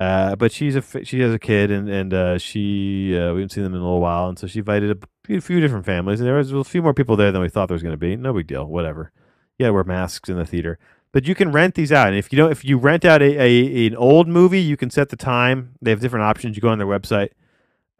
Uh, 0.00 0.34
but 0.34 0.50
she's 0.50 0.74
a 0.74 0.82
she 1.04 1.20
has 1.20 1.32
a 1.32 1.38
kid 1.38 1.70
and 1.70 1.88
and 1.88 2.12
uh, 2.12 2.36
she 2.36 3.16
uh, 3.16 3.32
we 3.32 3.40
haven't 3.40 3.52
seen 3.52 3.62
them 3.62 3.74
in 3.74 3.80
a 3.80 3.84
little 3.84 4.00
while, 4.00 4.28
and 4.28 4.38
so 4.38 4.46
she 4.46 4.58
invited 4.58 4.90
a 4.90 5.06
few, 5.24 5.40
few 5.40 5.60
different 5.60 5.86
families. 5.86 6.20
And 6.20 6.26
there 6.26 6.34
was 6.34 6.52
a 6.52 6.64
few 6.64 6.82
more 6.82 6.94
people 6.94 7.16
there 7.16 7.30
than 7.30 7.40
we 7.40 7.48
thought 7.48 7.68
there 7.68 7.76
was 7.76 7.82
going 7.82 7.92
to 7.92 7.98
be. 7.98 8.16
No 8.16 8.32
big 8.32 8.48
deal, 8.48 8.66
whatever. 8.66 9.12
Yeah, 9.56 9.70
wear 9.70 9.84
masks 9.84 10.28
in 10.28 10.36
the 10.36 10.44
theater, 10.44 10.80
but 11.12 11.28
you 11.28 11.36
can 11.36 11.52
rent 11.52 11.76
these 11.76 11.92
out. 11.92 12.08
And 12.08 12.16
if 12.16 12.32
you 12.32 12.36
don't, 12.36 12.50
if 12.50 12.64
you 12.64 12.76
rent 12.76 13.04
out 13.04 13.22
a, 13.22 13.40
a 13.40 13.86
an 13.86 13.94
old 13.94 14.26
movie, 14.26 14.60
you 14.60 14.76
can 14.76 14.90
set 14.90 15.10
the 15.10 15.16
time. 15.16 15.76
They 15.80 15.90
have 15.90 16.00
different 16.00 16.24
options. 16.24 16.56
You 16.56 16.62
go 16.62 16.70
on 16.70 16.78
their 16.78 16.88
website, 16.88 17.28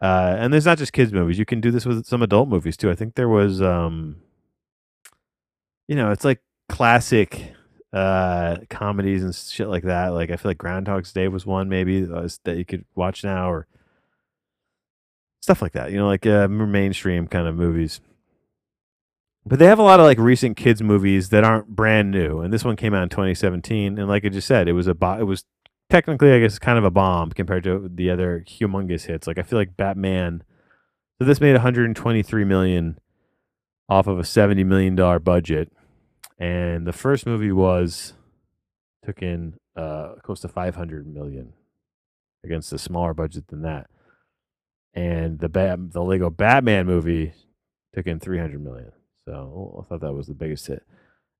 uh, 0.01 0.35
and 0.37 0.51
there's 0.51 0.65
not 0.65 0.77
just 0.77 0.91
kids 0.91 1.13
movies. 1.13 1.39
You 1.39 1.45
can 1.45 1.61
do 1.61 1.71
this 1.71 1.85
with 1.85 2.05
some 2.05 2.21
adult 2.21 2.49
movies 2.49 2.75
too. 2.75 2.91
I 2.91 2.95
think 2.95 3.15
there 3.15 3.29
was, 3.29 3.61
um, 3.61 4.17
you 5.87 5.95
know, 5.95 6.11
it's 6.11 6.25
like 6.25 6.41
classic 6.67 7.53
uh 7.95 8.57
comedies 8.69 9.23
and 9.23 9.33
shit 9.33 9.69
like 9.69 9.83
that. 9.83 10.09
Like 10.09 10.29
I 10.29 10.35
feel 10.35 10.49
like 10.49 10.57
Groundhog's 10.57 11.13
Day 11.13 11.29
was 11.29 11.45
one 11.45 11.69
maybe 11.69 12.03
uh, 12.03 12.27
that 12.43 12.57
you 12.57 12.65
could 12.65 12.83
watch 12.93 13.23
now 13.23 13.49
or 13.49 13.67
stuff 15.41 15.61
like 15.61 15.71
that. 15.71 15.91
You 15.91 15.97
know, 15.97 16.07
like 16.07 16.25
uh, 16.25 16.49
mainstream 16.49 17.27
kind 17.27 17.47
of 17.47 17.55
movies. 17.55 18.01
But 19.45 19.59
they 19.59 19.67
have 19.67 19.79
a 19.79 19.83
lot 19.83 19.99
of 19.99 20.05
like 20.05 20.17
recent 20.17 20.57
kids 20.57 20.81
movies 20.81 21.29
that 21.29 21.45
aren't 21.45 21.69
brand 21.69 22.11
new, 22.11 22.41
and 22.41 22.51
this 22.51 22.65
one 22.65 22.75
came 22.75 22.93
out 22.93 23.03
in 23.03 23.09
2017. 23.09 23.97
And 23.97 24.09
like 24.09 24.25
I 24.25 24.29
just 24.29 24.47
said, 24.47 24.67
it 24.67 24.73
was 24.73 24.87
a 24.87 24.95
bo- 24.95 25.19
it 25.19 25.23
was 25.23 25.45
technically 25.89 26.33
I 26.33 26.39
guess 26.39 26.59
kind 26.59 26.77
of 26.77 26.83
a 26.83 26.91
bomb 26.91 27.29
compared 27.31 27.63
to 27.63 27.89
the 27.93 28.09
other 28.09 28.43
humongous 28.45 29.05
hits. 29.05 29.25
Like 29.25 29.37
I 29.37 29.43
feel 29.43 29.57
like 29.57 29.77
Batman. 29.77 30.43
So 31.19 31.25
this 31.25 31.39
made 31.39 31.53
123 31.53 32.43
million 32.43 32.99
off 33.87 34.07
of 34.07 34.19
a 34.19 34.25
70 34.25 34.65
million 34.65 34.95
dollar 34.95 35.19
budget 35.19 35.71
and 36.37 36.85
the 36.85 36.93
first 36.93 37.25
movie 37.25 37.51
was 37.51 38.13
took 39.03 39.21
in 39.21 39.55
uh, 39.75 40.15
close 40.23 40.41
to 40.41 40.47
500 40.47 41.07
million 41.07 41.53
against 42.43 42.73
a 42.73 42.77
smaller 42.77 43.13
budget 43.13 43.47
than 43.47 43.61
that. 43.61 43.87
And 44.93 45.39
the 45.39 45.49
Bat- 45.49 45.91
the 45.91 46.03
Lego 46.03 46.29
Batman 46.29 46.85
movie 46.85 47.33
took 47.93 48.07
in 48.07 48.19
300 48.19 48.63
million. 48.63 48.91
So 49.25 49.81
I 49.81 49.89
thought 49.89 50.01
that 50.01 50.13
was 50.13 50.27
the 50.27 50.33
biggest 50.33 50.67
hit. 50.67 50.83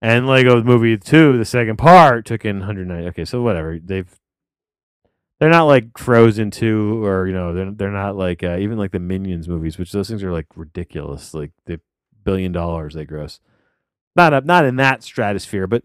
And 0.02 0.28
Lego 0.28 0.62
movie 0.62 0.98
2, 0.98 1.38
the 1.38 1.46
second 1.46 1.78
part 1.78 2.26
took 2.26 2.44
in 2.46 2.60
190. 2.60 3.08
Okay, 3.10 3.26
so 3.26 3.42
whatever. 3.42 3.80
They've 3.80 4.14
they're 5.40 5.50
not 5.50 5.66
like 5.66 5.98
Frozen 5.98 6.52
2 6.52 7.04
or 7.04 7.28
you 7.28 7.34
know, 7.34 7.54
they're 7.54 7.72
they're 7.72 7.92
not 7.92 8.16
like 8.16 8.44
uh, 8.44 8.58
even 8.58 8.78
like 8.78 8.92
the 8.92 9.00
Minions 9.00 9.48
movies, 9.48 9.78
which 9.78 9.92
those 9.92 10.08
things 10.10 10.24
are 10.24 10.32
like 10.32 10.48
ridiculous. 10.56 11.34
Like 11.34 11.52
the 11.66 11.80
billion 12.24 12.52
dollars 12.52 12.96
they 12.96 13.06
gross 13.06 13.40
not 14.16 14.34
up, 14.34 14.46
not 14.46 14.66
in 14.66 14.76
that 14.78 15.04
stratosphere, 15.04 15.68
but 15.68 15.84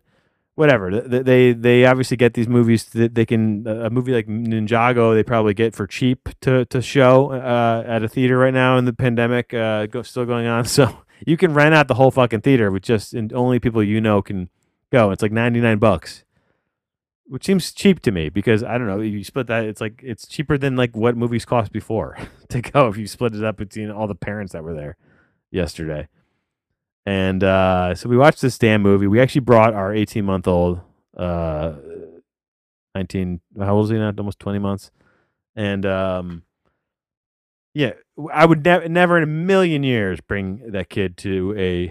whatever. 0.54 1.00
They 1.00 1.22
they, 1.22 1.52
they 1.52 1.86
obviously 1.86 2.16
get 2.16 2.34
these 2.34 2.48
movies 2.48 2.84
that 2.86 3.14
they 3.14 3.26
can 3.26 3.66
a 3.66 3.90
movie 3.90 4.12
like 4.12 4.26
Ninjago 4.26 5.14
they 5.14 5.22
probably 5.22 5.54
get 5.54 5.74
for 5.74 5.86
cheap 5.86 6.28
to 6.42 6.64
to 6.66 6.82
show 6.82 7.32
uh, 7.32 7.82
at 7.86 8.02
a 8.02 8.08
theater 8.08 8.38
right 8.38 8.54
now 8.54 8.76
in 8.76 8.84
the 8.84 8.92
pandemic 8.92 9.54
uh, 9.54 9.86
go, 9.86 10.02
still 10.02 10.26
going 10.26 10.46
on. 10.46 10.64
So 10.70 10.98
you 11.26 11.36
can 11.36 11.52
rent 11.52 11.74
out 11.74 11.88
the 11.88 11.94
whole 11.94 12.10
fucking 12.10 12.42
theater 12.42 12.70
with 12.70 12.82
just 12.82 13.14
and 13.14 13.32
only 13.32 13.58
people 13.58 13.82
you 13.82 14.00
know 14.00 14.22
can 14.22 14.48
go. 14.92 15.10
It's 15.10 15.22
like 15.22 15.32
ninety 15.32 15.60
nine 15.60 15.78
bucks. 15.78 16.24
Which 17.26 17.46
seems 17.46 17.72
cheap 17.72 18.00
to 18.00 18.10
me 18.10 18.28
because 18.28 18.64
I 18.64 18.76
don't 18.76 18.88
know. 18.88 19.00
You 19.00 19.22
split 19.22 19.46
that, 19.46 19.64
it's 19.64 19.80
like 19.80 20.00
it's 20.02 20.26
cheaper 20.26 20.58
than 20.58 20.76
like 20.76 20.96
what 20.96 21.16
movies 21.16 21.44
cost 21.44 21.72
before 21.72 22.18
to 22.48 22.60
go 22.60 22.88
if 22.88 22.96
you 22.96 23.06
split 23.06 23.34
it 23.34 23.44
up 23.44 23.56
between 23.56 23.90
all 23.90 24.06
the 24.06 24.14
parents 24.14 24.52
that 24.52 24.64
were 24.64 24.74
there 24.74 24.96
yesterday. 25.50 26.08
And 27.10 27.42
uh, 27.42 27.96
so 27.96 28.08
we 28.08 28.16
watched 28.16 28.40
this 28.40 28.56
damn 28.56 28.82
movie. 28.82 29.08
We 29.08 29.18
actually 29.18 29.40
brought 29.40 29.74
our 29.74 29.92
18 29.92 30.24
month 30.24 30.46
old, 30.46 30.80
uh, 31.16 31.72
19, 32.94 33.40
how 33.58 33.74
old 33.74 33.86
is 33.86 33.90
he 33.90 33.98
now? 33.98 34.12
Almost 34.16 34.38
20 34.38 34.60
months. 34.60 34.92
And 35.56 35.84
um, 35.84 36.44
yeah, 37.74 37.94
I 38.32 38.46
would 38.46 38.64
ne- 38.64 38.86
never 38.86 39.16
in 39.16 39.24
a 39.24 39.26
million 39.26 39.82
years 39.82 40.20
bring 40.20 40.70
that 40.70 40.88
kid 40.88 41.16
to 41.16 41.52
a, 41.58 41.88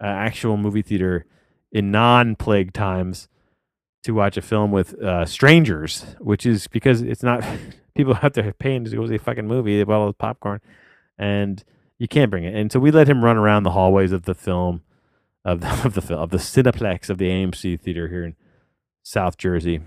a 0.00 0.06
actual 0.06 0.56
movie 0.56 0.82
theater 0.82 1.24
in 1.70 1.92
non 1.92 2.34
plague 2.34 2.72
times 2.72 3.28
to 4.02 4.10
watch 4.10 4.36
a 4.36 4.42
film 4.42 4.72
with 4.72 5.00
uh, 5.00 5.24
strangers, 5.24 6.16
which 6.18 6.44
is 6.46 6.66
because 6.66 7.00
it's 7.00 7.22
not 7.22 7.44
people 7.94 8.18
out 8.20 8.34
there 8.34 8.52
paying 8.54 8.82
to 8.82 8.90
go 8.90 9.06
see 9.06 9.14
a 9.14 9.20
fucking 9.20 9.46
movie. 9.46 9.78
They 9.78 9.84
bought 9.84 10.00
all 10.00 10.08
the 10.08 10.14
popcorn. 10.14 10.60
And 11.16 11.62
you 12.02 12.08
can't 12.08 12.32
bring 12.32 12.42
it. 12.42 12.52
And 12.52 12.72
so 12.72 12.80
we 12.80 12.90
let 12.90 13.08
him 13.08 13.22
run 13.22 13.36
around 13.36 13.62
the 13.62 13.70
hallways 13.70 14.10
of 14.10 14.24
the 14.24 14.34
film, 14.34 14.82
of 15.44 15.60
the 15.60 15.68
of 15.84 15.94
the 15.94 16.16
of 16.16 16.30
the 16.30 16.38
Cineplex 16.38 17.08
of 17.08 17.18
the 17.18 17.28
AMC 17.28 17.80
theater 17.80 18.08
here 18.08 18.24
in 18.24 18.34
South 19.04 19.36
Jersey. 19.36 19.80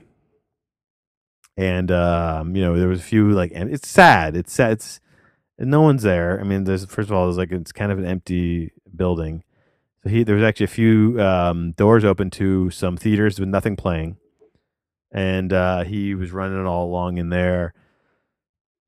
And 1.58 1.92
um, 1.92 2.56
you 2.56 2.64
know, 2.64 2.80
there 2.80 2.88
was 2.88 3.02
a 3.02 3.04
few 3.04 3.32
like, 3.32 3.52
and 3.54 3.70
it's 3.70 3.90
sad. 3.90 4.38
It's 4.38 4.54
sad. 4.54 4.72
It's 4.72 5.02
no 5.60 5.82
one's 5.82 6.04
there. 6.04 6.40
I 6.40 6.44
mean, 6.46 6.64
there's 6.64 6.86
first 6.86 7.10
of 7.10 7.16
all, 7.18 7.26
there's 7.26 7.38
like 7.38 7.52
it's 7.52 7.74
kind 7.74 7.92
of 7.92 8.00
an 8.00 8.06
empty 8.06 8.72
building. 8.96 9.44
So 10.02 10.10
he 10.10 10.24
there 10.24 10.36
was 10.36 10.44
actually 10.44 10.66
a 10.66 10.68
few 10.68 11.20
um, 11.22 11.74
doors 11.74 12.06
open 12.06 12.30
to 12.32 12.70
some 12.70 12.96
theaters 12.96 13.42
with 13.42 13.50
nothing 13.50 13.76
playing, 13.76 14.16
and 15.12 15.52
uh, 15.52 15.84
he 15.84 16.16
was 16.16 16.32
running 16.32 16.66
all 16.66 16.86
along 16.86 17.18
in 17.18 17.28
there 17.28 17.74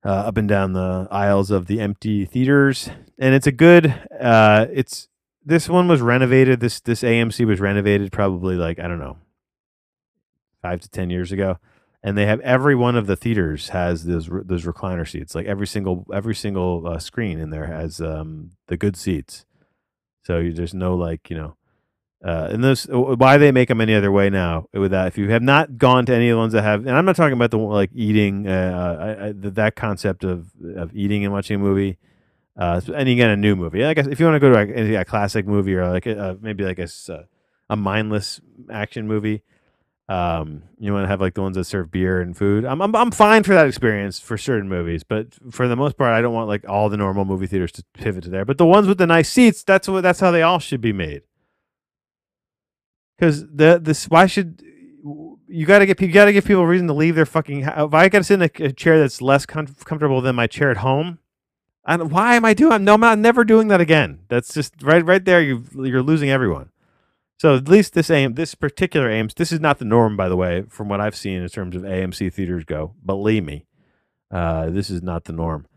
uh, 0.07 0.09
up 0.09 0.37
and 0.37 0.47
down 0.47 0.71
the 0.71 1.05
aisles 1.11 1.51
of 1.51 1.65
the 1.65 1.81
empty 1.81 2.23
theaters, 2.23 2.89
and 3.19 3.35
it's 3.35 3.45
a 3.45 3.51
good. 3.51 3.93
Uh, 4.17 4.65
it's 4.71 5.09
this 5.45 5.67
one 5.67 5.89
was 5.89 5.99
renovated. 6.01 6.61
This 6.61 6.79
this 6.79 7.03
AMC 7.03 7.45
was 7.45 7.59
renovated 7.59 8.13
probably 8.13 8.55
like 8.55 8.79
I 8.79 8.87
don't 8.87 8.99
know, 8.99 9.17
five 10.61 10.79
to 10.79 10.89
ten 10.89 11.09
years 11.09 11.33
ago, 11.33 11.57
and 12.01 12.17
they 12.17 12.25
have 12.25 12.39
every 12.39 12.73
one 12.73 12.95
of 12.95 13.05
the 13.05 13.17
theaters 13.17 13.69
has 13.69 14.05
those 14.05 14.29
those 14.31 14.63
recliner 14.63 15.05
seats. 15.05 15.35
Like 15.35 15.45
every 15.45 15.67
single 15.67 16.05
every 16.13 16.35
single 16.35 16.87
uh, 16.87 16.99
screen 16.99 17.37
in 17.37 17.49
there 17.49 17.65
has 17.65 17.99
um, 17.99 18.51
the 18.67 18.77
good 18.77 18.95
seats. 18.95 19.45
So 20.23 20.37
you, 20.37 20.53
there's 20.53 20.73
no 20.73 20.95
like 20.95 21.29
you 21.29 21.35
know 21.35 21.57
uh, 22.23 22.49
and 22.51 22.63
this 22.63 22.87
why 22.89 23.37
they 23.37 23.51
make 23.51 23.67
them 23.67 23.79
any 23.79 23.93
other 23.93 24.11
way 24.11 24.29
now 24.29 24.67
with 24.73 24.91
that. 24.91 25.07
If 25.07 25.17
you 25.17 25.29
have 25.29 25.43
not 25.43 25.77
gone 25.77 26.05
to 26.07 26.15
any 26.15 26.29
of 26.29 26.35
the 26.35 26.39
ones 26.39 26.53
that 26.53 26.63
have, 26.63 26.85
and 26.87 26.97
I'm 26.97 27.05
not 27.05 27.15
talking 27.15 27.33
about 27.33 27.51
the 27.51 27.57
like 27.57 27.91
eating, 27.93 28.47
uh, 28.47 28.97
I, 28.99 29.27
I, 29.27 29.33
that 29.35 29.75
concept 29.75 30.23
of 30.23 30.51
of 30.75 30.95
eating 30.95 31.23
and 31.23 31.33
watching 31.33 31.57
a 31.57 31.59
movie. 31.59 31.97
Uh, 32.57 32.81
and 32.95 33.07
you 33.07 33.15
get 33.15 33.29
a 33.29 33.37
new 33.37 33.55
movie. 33.55 33.85
I 33.85 33.93
guess 33.93 34.07
if 34.07 34.19
you 34.19 34.25
want 34.25 34.35
to 34.35 34.39
go 34.39 34.51
to 34.51 34.95
a, 34.95 35.01
a 35.01 35.05
classic 35.05 35.45
movie 35.45 35.75
or 35.75 35.87
like 35.89 36.07
a, 36.07 36.35
maybe 36.41 36.63
like 36.63 36.79
a 36.79 36.87
a 37.69 37.75
mindless 37.75 38.41
action 38.71 39.07
movie, 39.07 39.43
um, 40.09 40.63
you 40.79 40.91
want 40.91 41.03
to 41.03 41.07
have 41.07 41.21
like 41.21 41.35
the 41.35 41.43
ones 41.43 41.55
that 41.55 41.65
serve 41.65 41.91
beer 41.91 42.19
and 42.19 42.35
food. 42.35 42.65
I'm, 42.65 42.81
I'm 42.81 42.95
I'm 42.95 43.11
fine 43.11 43.43
for 43.43 43.53
that 43.53 43.67
experience 43.67 44.19
for 44.19 44.39
certain 44.39 44.67
movies, 44.67 45.03
but 45.03 45.37
for 45.51 45.67
the 45.67 45.75
most 45.75 45.97
part, 45.99 46.13
I 46.13 46.21
don't 46.21 46.33
want 46.33 46.47
like 46.47 46.67
all 46.67 46.89
the 46.89 46.97
normal 46.97 47.25
movie 47.25 47.45
theaters 47.45 47.73
to 47.73 47.83
pivot 47.93 48.23
to 48.23 48.31
there. 48.31 48.43
But 48.43 48.57
the 48.57 48.65
ones 48.65 48.87
with 48.87 48.97
the 48.97 49.05
nice 49.05 49.29
seats, 49.29 49.61
that's 49.61 49.87
what 49.87 50.01
that's 50.01 50.19
how 50.19 50.31
they 50.31 50.41
all 50.41 50.57
should 50.57 50.81
be 50.81 50.93
made 50.93 51.21
because 53.17 53.47
the 53.47 53.79
this 53.81 54.05
why 54.05 54.25
should 54.27 54.61
you 55.47 55.65
got 55.65 55.79
to 55.79 55.85
get 55.85 56.01
you 56.01 56.11
got 56.11 56.25
to 56.25 56.33
give 56.33 56.45
people 56.45 56.63
a 56.63 56.67
reason 56.67 56.87
to 56.87 56.93
leave 56.93 57.15
their 57.15 57.25
fucking 57.25 57.61
if 57.61 57.93
I 57.93 58.09
got 58.09 58.19
to 58.19 58.23
sit 58.23 58.41
in 58.41 58.43
a, 58.43 58.65
a 58.65 58.71
chair 58.71 58.99
that's 58.99 59.21
less 59.21 59.45
com- 59.45 59.67
comfortable 59.85 60.21
than 60.21 60.35
my 60.35 60.47
chair 60.47 60.71
at 60.71 60.77
home. 60.77 61.19
And 61.85 62.11
why 62.11 62.35
am 62.35 62.43
I 62.43 62.53
doing? 62.53 62.83
No, 62.83 62.95
I'm 62.95 62.99
not 62.99 63.17
never 63.17 63.45
doing 63.45 63.69
that 63.69 63.79
again. 63.79 64.19
That's 64.27 64.53
just 64.53 64.73
right, 64.83 65.05
right 65.05 65.23
there. 65.23 65.41
You 65.41 65.63
you're 65.73 66.03
losing 66.03 66.29
everyone. 66.29 66.69
So 67.39 67.55
at 67.55 67.67
least 67.67 67.93
this 67.93 68.09
aim, 68.09 68.33
this 68.33 68.55
particular 68.55 69.09
aims. 69.09 69.35
This 69.35 69.51
is 69.51 69.59
not 69.59 69.77
the 69.77 69.85
norm, 69.85 70.17
by 70.17 70.27
the 70.27 70.35
way, 70.35 70.63
from 70.67 70.89
what 70.89 70.99
I've 70.99 71.15
seen 71.15 71.41
in 71.41 71.47
terms 71.47 71.75
of 71.75 71.83
AMC 71.83 72.33
theaters 72.33 72.65
go. 72.65 72.95
Believe 73.05 73.45
me, 73.45 73.67
uh, 74.31 74.69
this 74.71 74.89
is 74.89 75.01
not 75.01 75.25
the 75.25 75.33
norm 75.33 75.67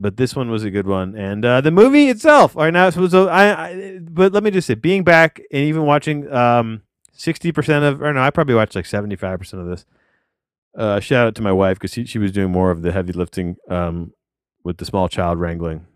but 0.00 0.16
this 0.16 0.34
one 0.34 0.50
was 0.50 0.64
a 0.64 0.70
good 0.70 0.86
one, 0.86 1.14
and 1.14 1.44
uh, 1.44 1.60
the 1.60 1.70
movie 1.70 2.08
itself. 2.08 2.56
All 2.56 2.64
right, 2.64 2.72
now 2.72 2.88
so, 2.88 3.06
so 3.06 3.28
I, 3.28 3.68
I, 3.68 3.98
but 4.00 4.32
let 4.32 4.42
me 4.42 4.50
just 4.50 4.66
say, 4.66 4.74
being 4.74 5.04
back 5.04 5.40
and 5.52 5.62
even 5.62 5.84
watching 5.84 6.32
um 6.32 6.82
sixty 7.12 7.52
percent 7.52 7.84
of, 7.84 8.02
or 8.02 8.12
no, 8.12 8.22
I 8.22 8.30
probably 8.30 8.54
watched 8.54 8.74
like 8.74 8.86
seventy 8.86 9.16
five 9.16 9.38
percent 9.38 9.62
of 9.62 9.68
this. 9.68 9.84
Uh, 10.74 11.00
shout 11.00 11.26
out 11.26 11.34
to 11.34 11.42
my 11.42 11.52
wife 11.52 11.78
because 11.78 11.92
she 11.92 12.06
she 12.06 12.18
was 12.18 12.32
doing 12.32 12.50
more 12.50 12.70
of 12.70 12.82
the 12.82 12.92
heavy 12.92 13.12
lifting 13.12 13.56
um 13.68 14.12
with 14.64 14.78
the 14.78 14.84
small 14.84 15.08
child 15.08 15.38
wrangling. 15.38 15.86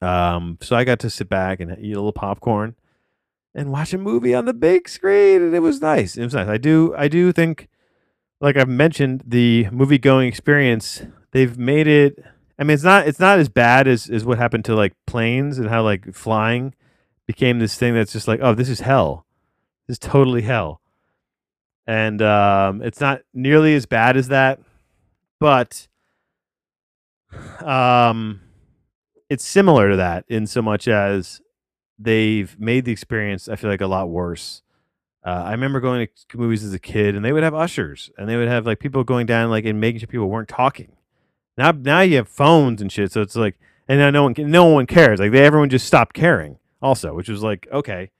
Um, 0.00 0.56
so 0.62 0.76
I 0.76 0.84
got 0.84 0.98
to 1.00 1.10
sit 1.10 1.28
back 1.28 1.60
and 1.60 1.76
eat 1.78 1.92
a 1.92 1.96
little 1.96 2.12
popcorn 2.12 2.74
and 3.54 3.70
watch 3.70 3.92
a 3.92 3.98
movie 3.98 4.34
on 4.34 4.44
the 4.44 4.54
big 4.54 4.88
screen, 4.88 5.42
and 5.42 5.54
it 5.54 5.60
was 5.60 5.80
nice. 5.82 6.16
It 6.16 6.24
was 6.24 6.34
nice. 6.34 6.48
I 6.48 6.56
do 6.56 6.94
I 6.96 7.08
do 7.08 7.32
think, 7.32 7.68
like 8.40 8.56
I've 8.56 8.68
mentioned, 8.68 9.24
the 9.26 9.68
movie 9.70 9.98
going 9.98 10.28
experience. 10.28 11.02
They've 11.32 11.58
made 11.58 11.86
it 11.86 12.22
I 12.60 12.64
mean, 12.64 12.74
it's 12.76 12.84
not 12.84 13.08
it's 13.08 13.20
not 13.20 13.40
as 13.40 13.50
bad 13.50 13.88
as 13.88 14.10
as 14.10 14.24
what 14.26 14.38
happened 14.38 14.66
to 14.66 14.76
like 14.76 14.94
planes 15.06 15.58
and 15.58 15.70
how 15.70 15.84
like 15.84 16.14
flying 16.14 16.74
became 17.26 17.60
this 17.60 17.76
thing 17.78 17.94
that's 17.94 18.12
just 18.12 18.28
like, 18.28 18.40
oh, 18.42 18.54
this 18.54 18.70
is 18.70 18.80
hell. 18.82 19.26
This 19.88 19.96
is 19.96 20.00
totally 20.00 20.42
hell. 20.42 20.82
And 21.86 22.22
um, 22.22 22.82
it's 22.82 23.00
not 23.00 23.22
nearly 23.34 23.74
as 23.76 23.86
bad 23.86 24.16
as 24.18 24.28
that, 24.28 24.60
but 25.40 25.88
um, 27.62 28.40
it's 29.30 29.44
similar 29.46 29.90
to 29.90 29.96
that 29.96 30.24
in 30.28 30.46
so 30.46 30.62
much 30.62 30.88
as 30.88 31.40
they've 31.98 32.58
made 32.60 32.84
the 32.86 32.92
experience 32.92 33.48
I 33.48 33.56
feel 33.56 33.70
like 33.70 33.80
a 33.82 33.88
lot 33.88 34.10
worse 34.10 34.62
Uh, 35.24 35.44
I 35.46 35.52
remember 35.52 35.80
going 35.80 36.08
to 36.30 36.38
movies 36.38 36.64
as 36.64 36.74
a 36.74 36.78
kid, 36.80 37.14
and 37.16 37.24
they 37.24 37.32
would 37.32 37.42
have 37.44 37.54
ushers, 37.54 38.10
and 38.18 38.28
they 38.28 38.36
would 38.38 38.48
have 38.48 38.66
like 38.66 38.80
people 38.80 39.04
going 39.04 39.26
down, 39.26 39.50
like 39.50 39.66
and 39.66 39.80
making 39.80 40.00
sure 40.00 40.08
people 40.08 40.30
weren't 40.30 40.48
talking. 40.48 40.92
Now, 41.60 41.72
now 41.72 42.00
you 42.00 42.16
have 42.16 42.26
phones 42.26 42.80
and 42.80 42.90
shit, 42.90 43.12
so 43.12 43.20
it's 43.20 43.36
like, 43.36 43.54
and 43.86 43.98
now 43.98 44.08
no 44.08 44.22
one, 44.22 44.34
no 44.38 44.64
one 44.64 44.86
cares. 44.86 45.20
Like 45.20 45.30
they, 45.30 45.44
everyone 45.44 45.68
just 45.68 45.86
stopped 45.86 46.14
caring, 46.14 46.56
also, 46.80 47.12
which 47.12 47.28
was 47.28 47.42
like, 47.42 47.68
okay. 47.70 48.10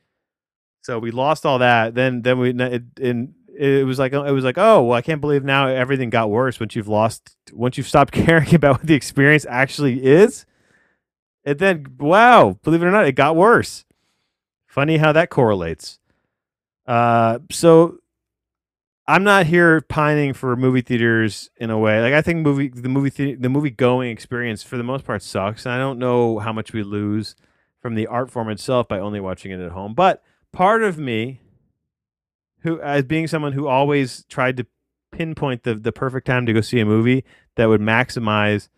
So 0.83 0.99
we 0.99 1.11
lost 1.11 1.47
all 1.47 1.59
that. 1.61 1.95
Then, 1.95 2.21
then 2.21 2.39
we, 2.39 2.51
it, 2.51 2.83
and 3.01 3.33
it 3.59 3.87
was 3.87 3.99
like, 3.99 4.13
it 4.13 4.33
was 4.33 4.45
like, 4.45 4.59
oh, 4.59 4.83
well, 4.83 4.93
I 4.93 5.01
can't 5.01 5.23
believe 5.23 5.43
now 5.43 5.69
everything 5.69 6.11
got 6.11 6.29
worse 6.29 6.61
once 6.61 6.77
you've 6.77 6.87
lost, 6.87 7.35
once 7.51 7.79
you've 7.79 7.89
stopped 7.89 8.13
caring 8.27 8.55
about 8.55 8.81
what 8.81 8.87
the 8.87 8.93
experience 8.93 9.47
actually 9.49 10.05
is. 10.05 10.45
And 11.43 11.59
then, 11.59 11.87
wow, 11.99 12.59
believe 12.63 12.83
it 12.83 12.87
or 12.87 12.91
not, 12.91 13.07
it 13.07 13.13
got 13.13 13.37
worse. 13.37 13.87
Funny 14.67 14.99
how 14.99 15.13
that 15.13 15.31
correlates. 15.31 15.99
Uh, 16.87 17.39
so 17.51 18.00
I'm 19.11 19.25
not 19.25 19.47
here 19.47 19.81
pining 19.81 20.35
for 20.35 20.55
movie 20.55 20.83
theaters 20.83 21.51
in 21.57 21.69
a 21.69 21.77
way. 21.77 22.01
Like 22.01 22.15
I 22.15 22.23
think 22.23 22.47
movie 22.47 22.69
the 22.69 22.89
movie 22.89 23.11
the, 23.11 23.35
the 23.35 23.49
movie 23.49 23.71
going 23.71 24.09
experience 24.09 24.63
for 24.63 24.77
the 24.77 24.85
most 24.85 25.05
part 25.05 25.21
sucks. 25.21 25.67
And 25.67 25.75
I 25.75 25.79
don't 25.79 25.99
know 25.99 26.39
how 26.39 26.53
much 26.53 26.73
we 26.73 26.85
lose 26.85 27.35
from 27.81 27.97
the 27.97 28.07
art 28.07 28.31
form 28.31 28.49
itself 28.49 28.87
by 28.87 29.01
only 29.01 29.19
watching 29.19 29.51
it 29.51 29.59
at 29.59 29.73
home. 29.73 29.95
But 29.95 30.23
part 30.53 30.85
of 30.85 30.97
me, 30.97 31.41
who 32.61 32.81
as 32.83 33.03
being 33.03 33.27
someone 33.27 33.53
who 33.53 33.67
always 33.67 34.25
tried 34.29 34.57
to 34.59 34.67
pinpoint 35.11 35.65
the 35.65 35.75
the 35.75 35.91
perfect 35.91 36.29
time 36.29 36.47
to 36.47 36.53
go 36.53 36.61
see 36.61 36.79
a 36.79 36.87
movie 36.87 37.25
that 37.57 37.67
would 37.67 37.81
maximize 37.81 38.69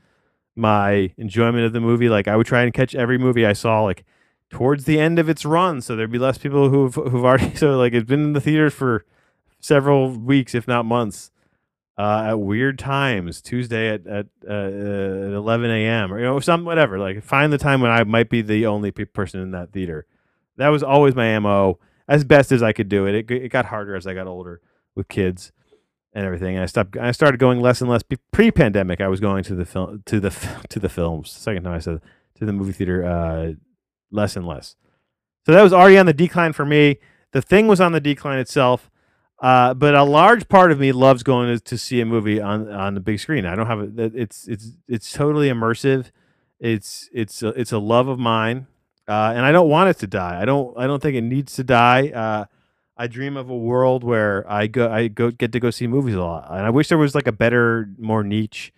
my 0.57 1.13
enjoyment 1.19 1.67
of 1.67 1.75
the 1.75 1.81
movie. 1.81 2.09
Like 2.09 2.27
I 2.27 2.37
would 2.37 2.47
try 2.47 2.63
and 2.63 2.73
catch 2.73 2.95
every 2.95 3.19
movie 3.19 3.45
I 3.45 3.53
saw 3.53 3.83
like 3.83 4.07
towards 4.49 4.87
the 4.87 4.99
end 4.99 5.19
of 5.19 5.29
its 5.29 5.45
run, 5.45 5.83
so 5.83 5.95
there'd 5.95 6.11
be 6.11 6.19
less 6.19 6.39
people 6.39 6.71
who've 6.71 6.95
who've 6.95 7.23
already 7.23 7.55
so 7.55 7.77
like 7.77 7.93
it's 7.93 8.09
been 8.09 8.25
in 8.25 8.33
the 8.33 8.41
theater 8.41 8.71
for 8.71 9.05
several 9.63 10.11
weeks, 10.11 10.55
if 10.55 10.69
not 10.69 10.85
months, 10.85 11.31
uh, 11.97 12.25
at 12.29 12.41
weird 12.41 12.79
times. 12.79 13.41
Tuesday 13.41 13.89
at 13.89 14.07
at, 14.07 14.27
uh, 14.47 14.53
at 14.53 15.33
11 15.33 15.71
a.m. 15.71 16.13
or 16.13 16.19
you 16.19 16.27
know 16.27 16.41
some 16.41 16.67
whatever. 16.67 16.99
Like 16.99 17.23
find 17.23 17.53
the 17.53 17.59
time 17.59 17.81
when 17.81 17.91
I 17.91 18.05
might 18.05 18.29
be 18.29 18.43
the 18.43 18.67
only 18.67 18.91
pe- 18.91 19.05
person 19.07 19.41
in 19.41 19.53
that 19.53 19.73
theater. 19.73 20.07
That 20.59 20.69
was 20.69 20.83
always 20.83 21.15
my 21.15 21.39
mo, 21.39 21.79
as 22.09 22.25
best 22.25 22.53
as 22.53 22.63
I 22.63 22.73
could 22.73 22.89
do 22.89 23.07
it. 23.07 23.15
It 23.15 23.31
it 23.31 23.49
got 23.49 23.67
harder 23.67 23.95
as 23.95 24.07
I 24.07 24.13
got 24.13 24.27
older 24.27 24.61
with 24.95 25.09
kids 25.09 25.53
and 26.13 26.27
everything. 26.27 26.57
And 26.57 26.63
I 26.63 26.67
stopped. 26.67 26.97
I 26.97 27.13
started 27.13 27.39
going 27.39 27.61
less 27.61 27.81
and 27.81 27.89
less. 27.89 28.03
Pre-pandemic, 28.33 29.01
I 29.01 29.09
was 29.09 29.21
going 29.21 29.45
to 29.45 29.55
the 29.55 29.65
film 29.65 30.03
to 30.07 30.21
the 30.21 30.31
to 30.69 30.79
the 30.79 30.89
films. 30.89 31.31
Second 31.31 31.65
time 31.65 31.75
I 31.75 31.79
said 31.79 32.01
to 32.37 32.45
the 32.45 32.53
movie 32.53 32.73
theater, 32.73 33.05
uh, 33.05 33.53
less 34.11 34.37
and 34.37 34.47
less. 34.47 34.77
So 35.47 35.53
that 35.53 35.63
was 35.63 35.73
already 35.73 35.99
on 35.99 36.07
the 36.07 36.13
decline 36.13 36.53
for 36.53 36.65
me. 36.65 36.99
The 37.33 37.43
thing 37.43 37.67
was 37.67 37.81
on 37.81 37.93
the 37.93 38.01
decline 38.01 38.39
itself. 38.39 38.91
Uh, 39.43 39.75
but 39.75 39.97
a 39.97 40.05
large 40.05 40.49
part 40.49 40.71
of 40.71 40.79
me 40.79 40.93
loves 40.93 41.25
going 41.25 41.49
to, 41.53 41.59
to, 41.59 41.77
see 41.77 42.01
a 42.01 42.07
movie 42.07 42.41
on 42.41 42.71
on 42.71 42.95
the 42.95 43.01
big 43.01 43.19
screen. 43.19 43.45
I 43.45 43.57
don't 43.57 43.67
have 43.67 43.81
it. 43.81 44.15
It's 44.15 44.47
it's 44.47 44.71
it's 44.87 45.13
totally 45.13 45.49
immersive. 45.49 46.13
It's 46.61 47.11
it's 47.13 47.43
a, 47.43 47.49
it's 47.49 47.73
a 47.73 47.79
love 47.79 48.07
of 48.07 48.21
mine, 48.21 48.69
uh, 49.09 49.33
and 49.35 49.45
I 49.45 49.51
don't 49.51 49.69
want 49.69 49.91
it 49.91 49.99
to 49.99 50.07
die. 50.07 50.41
I 50.41 50.45
don't 50.45 50.79
I 50.79 50.87
don't 50.87 51.03
think 51.03 51.17
it 51.17 51.23
needs 51.23 51.57
to 51.57 51.65
die. 51.65 52.11
Uh, 52.11 52.45
I 52.97 53.09
dream 53.09 53.37
of 53.37 53.51
a 53.51 53.57
world 53.57 54.05
where 54.05 54.49
I 54.49 54.69
go 54.69 54.89
I 54.89 55.09
go 55.09 55.33
get 55.33 55.51
to 55.51 55.59
go 55.59 55.71
see 55.71 55.89
movies 55.89 56.15
a 56.15 56.23
lot, 56.23 56.49
and 56.49 56.65
I 56.65 56.71
wish 56.71 56.89
there 56.89 56.97
was 56.97 57.17
like 57.17 57.27
a 57.27 57.33
better, 57.33 57.91
more 57.99 58.23
niche, 58.23 58.73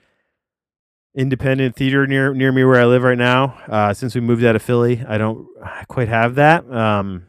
independent 1.15 1.77
theater 1.77 2.07
near 2.07 2.33
near 2.33 2.53
me 2.53 2.65
where 2.65 2.81
I 2.81 2.87
live 2.87 3.03
right 3.03 3.19
now. 3.19 3.61
Uh, 3.69 3.93
since 3.93 4.15
we 4.15 4.23
moved 4.23 4.43
out 4.43 4.57
of 4.57 4.63
Philly, 4.63 5.05
I 5.07 5.19
don't 5.19 5.47
quite 5.89 6.09
have 6.09 6.37
that. 6.37 6.67
Um, 6.73 7.27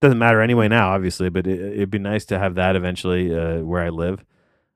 doesn't 0.00 0.18
matter 0.18 0.40
anyway 0.40 0.68
now, 0.68 0.90
obviously, 0.90 1.28
but 1.28 1.46
it, 1.46 1.78
would 1.78 1.90
be 1.90 1.98
nice 1.98 2.24
to 2.26 2.38
have 2.38 2.54
that 2.54 2.76
eventually 2.76 3.36
uh, 3.36 3.58
where 3.60 3.82
I 3.82 3.88
live. 3.88 4.24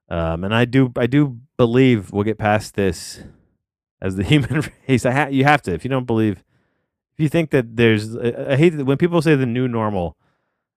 Um, 0.08 0.44
and 0.44 0.54
I 0.54 0.64
do 0.64 0.92
I 0.96 1.06
do 1.06 1.38
believe 1.56 2.12
we'll 2.12 2.24
get 2.24 2.38
past 2.38 2.74
this 2.74 3.22
as 4.00 4.16
the 4.16 4.24
human 4.32 4.62
race. 4.88 5.06
I 5.06 5.12
ha- 5.12 5.28
you 5.28 5.44
have 5.44 5.62
to 5.62 5.72
if 5.72 5.84
you 5.84 5.90
don't 5.90 6.06
believe 6.06 6.44
if 7.14 7.20
you 7.20 7.28
think 7.28 7.50
that 7.50 7.76
there's 7.76 8.16
I 8.16 8.56
hate 8.56 8.74
when 8.84 8.98
people 8.98 9.22
say 9.22 9.36
the 9.36 9.46
new 9.46 9.68
normal 9.68 10.16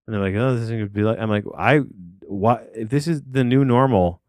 and 0.05 0.13
they're 0.13 0.21
like, 0.21 0.36
"Oh, 0.36 0.53
this 0.53 0.63
is 0.63 0.69
gonna 0.69 0.86
be 0.86 1.03
like." 1.03 1.19
I'm 1.19 1.29
like, 1.29 1.45
"I 1.58 1.79
why 2.27 2.63
if 2.75 2.89
this 2.89 3.08
is 3.08 3.23
the 3.29 3.43
new 3.43 3.65
normal." 3.65 4.21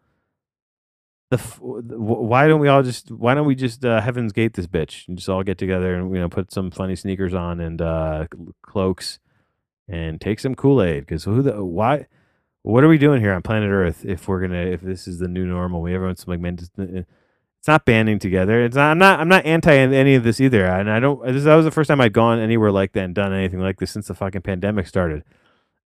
The, 1.29 1.39
why 1.59 2.47
don't 2.47 2.61
we 2.61 2.69
all 2.69 2.85
just 2.85 3.11
why 3.11 3.35
don't 3.35 3.49
we 3.49 3.57
just 3.57 3.85
uh, 3.85 4.01
Heaven's 4.01 4.33
Gate 4.33 4.55
this 4.55 4.69
bitch 4.69 5.09
and 5.09 5.17
just 5.19 5.29
all 5.29 5.43
get 5.43 5.59
together 5.59 5.97
and 5.97 6.15
you 6.15 6.21
know 6.21 6.29
put 6.29 6.53
some 6.53 6.71
funny 6.71 6.95
sneakers 6.95 7.35
on 7.35 7.59
and 7.59 7.83
uh, 7.83 8.27
cloaks 8.63 9.19
and 9.89 10.21
take 10.21 10.41
some 10.41 10.55
Kool 10.55 10.83
Aid 10.83 11.01
because 11.01 11.25
who 11.25 11.43
the 11.43 11.65
why 11.65 12.07
what 12.63 12.83
are 12.83 12.89
we 12.89 12.99
doing 12.99 13.21
here 13.21 13.33
on 13.33 13.43
planet 13.43 13.71
Earth 13.71 14.05
if 14.05 14.27
we're 14.27 14.41
gonna 14.41 14.59
if 14.59 14.81
this 14.81 15.07
is 15.07 15.19
the 15.19 15.29
new 15.29 15.47
normal? 15.47 15.83
We 15.83 15.95
everyone's 15.95 16.27
like 16.27 16.41
man 16.41 16.59
uh, 16.79 17.03
it's 17.67 17.69
not 17.69 17.85
banding 17.85 18.19
together. 18.19 18.65
It's 18.65 18.77
not 18.77 18.93
I'm 18.93 18.99
not 18.99 19.21
I'm 19.21 19.29
not 19.29 19.45
anti 19.45 19.75
any 19.75 20.15
of 20.15 20.25
this 20.25 20.41
either. 20.41 20.65
And 20.67 20.91
I 20.91 21.01
don't 21.01 21.25
this 21.27 21.45
that 21.45 21.55
was 21.55 21.65
the 21.65 21.71
first 21.71 21.89
time 21.89 22.01
I'd 22.01 22.13
gone 22.13 22.39
anywhere 22.39 22.71
like 22.71 22.93
that 22.93 23.05
and 23.05 23.15
done 23.15 23.33
anything 23.33 23.61
like 23.61 23.79
this 23.79 23.91
since 23.91 24.09
the 24.09 24.15
fucking 24.15 24.43
pandemic 24.43 24.87
started. 24.87 25.25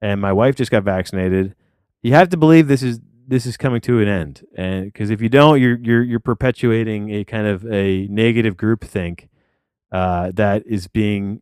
And 0.03 0.21
my 0.21 0.33
wife 0.33 0.57
just 0.57 0.71
got 0.71 0.83
vaccinated. 0.83 1.55
You 2.03 2.15
have 2.15 2.31
to 2.31 2.37
believe 2.37 2.69
this 2.69 2.83
is 2.83 3.01
this 3.27 3.47
is 3.47 3.57
coming 3.57 3.81
to 3.83 4.01
an 4.01 4.09
end, 4.09 4.45
and 4.57 4.87
because 4.87 5.09
if 5.09 5.23
you 5.23 5.29
don't, 5.29 5.61
you're 5.61 5.79
you're 5.79 6.03
you're 6.03 6.21
perpetuating 6.21 7.11
a 7.11 7.25
kind 7.25 7.47
of 7.47 7.65
a 7.71 8.09
negative 8.09 8.57
group 8.57 8.83
think 8.83 9.29
uh, 9.93 10.33
that 10.35 10.67
is 10.67 10.89
being 10.89 11.41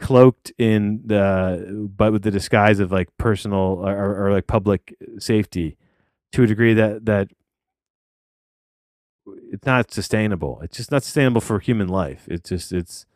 cloaked 0.00 0.52
in 0.58 1.02
the 1.04 1.90
but 1.96 2.12
with 2.12 2.22
the 2.22 2.30
disguise 2.30 2.80
of 2.80 2.90
like 2.90 3.08
personal 3.18 3.80
or, 3.82 4.26
or 4.26 4.32
like 4.32 4.46
public 4.46 4.94
safety 5.18 5.76
to 6.32 6.42
a 6.42 6.46
degree 6.46 6.74
that 6.74 7.04
that 7.06 7.28
it's 9.52 9.66
not 9.66 9.92
sustainable. 9.92 10.60
It's 10.62 10.76
just 10.76 10.90
not 10.90 11.02
sustainable 11.02 11.40
for 11.40 11.58
human 11.58 11.88
life. 11.88 12.26
It's 12.28 12.48
just 12.48 12.72
it's 12.72 13.06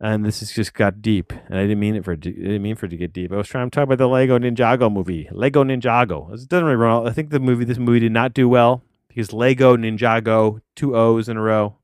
and 0.00 0.24
this 0.24 0.40
has 0.40 0.50
just 0.50 0.72
got 0.72 1.02
deep. 1.02 1.32
And 1.48 1.58
I 1.58 1.62
didn't 1.62 1.80
mean 1.80 1.94
it 1.94 2.04
for 2.04 2.12
I 2.12 2.16
didn't 2.16 2.62
mean 2.62 2.76
for 2.76 2.86
it 2.86 2.90
to 2.90 2.96
get 2.96 3.12
deep. 3.12 3.32
I 3.32 3.36
was 3.36 3.48
trying 3.48 3.68
to 3.68 3.74
talk 3.74 3.84
about 3.84 3.98
the 3.98 4.08
Lego 4.08 4.38
Ninjago 4.38 4.90
movie, 4.90 5.28
Lego 5.30 5.62
Ninjago. 5.62 6.32
It 6.32 6.48
doesn't 6.48 6.64
really 6.64 6.76
run. 6.76 7.06
I 7.06 7.10
think 7.10 7.30
the 7.30 7.40
movie, 7.40 7.64
this 7.64 7.78
movie, 7.78 8.00
did 8.00 8.12
not 8.12 8.32
do 8.32 8.48
well 8.48 8.82
because 9.08 9.32
Lego 9.32 9.76
Ninjago, 9.76 10.60
two 10.74 10.96
O's 10.96 11.28
in 11.28 11.36
a 11.36 11.42
row, 11.42 11.76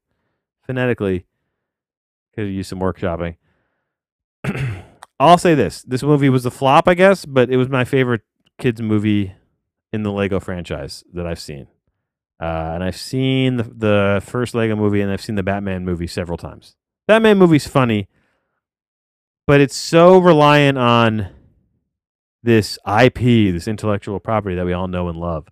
phonetically, 0.63 1.27
could 2.35 2.45
have 2.45 2.53
used 2.53 2.71
some 2.71 2.81
workshopping. 2.81 3.37
I'll 5.21 5.39
say 5.39 5.55
this: 5.55 5.83
this 5.83 6.03
movie 6.03 6.29
was 6.29 6.47
a 6.47 6.51
flop, 6.51 6.89
I 6.89 6.95
guess, 6.95 7.25
but 7.25 7.51
it 7.51 7.57
was 7.57 7.69
my 7.69 7.85
favorite 7.85 8.23
kids 8.59 8.81
movie 8.81 9.35
in 9.93 10.03
the 10.03 10.13
Lego 10.13 10.41
franchise 10.41 11.05
that 11.13 11.27
I've 11.27 11.41
seen. 11.41 11.69
Uh, 12.41 12.73
and 12.75 12.85
I've 12.85 12.97
seen 12.97 13.57
the, 13.57 13.63
the 13.63 14.23
first 14.25 14.55
Lego 14.55 14.77
movie, 14.77 15.01
and 15.01 15.11
I've 15.11 15.23
seen 15.23 15.37
the 15.37 15.43
Batman 15.43 15.85
movie 15.85 16.07
several 16.07 16.37
times. 16.37 16.77
Batman 17.09 17.39
movie's 17.39 17.67
funny, 17.67 18.09
but 19.47 19.61
it's 19.61 19.77
so 19.77 20.19
reliant 20.19 20.77
on 20.77 21.29
this 22.43 22.79
IP, 22.87 23.53
this 23.53 23.67
intellectual 23.69 24.21
property 24.21 24.55
that 24.55 24.67
we 24.67 24.73
all 24.73 24.89
know 24.89 25.09
and 25.09 25.19
love. 25.19 25.49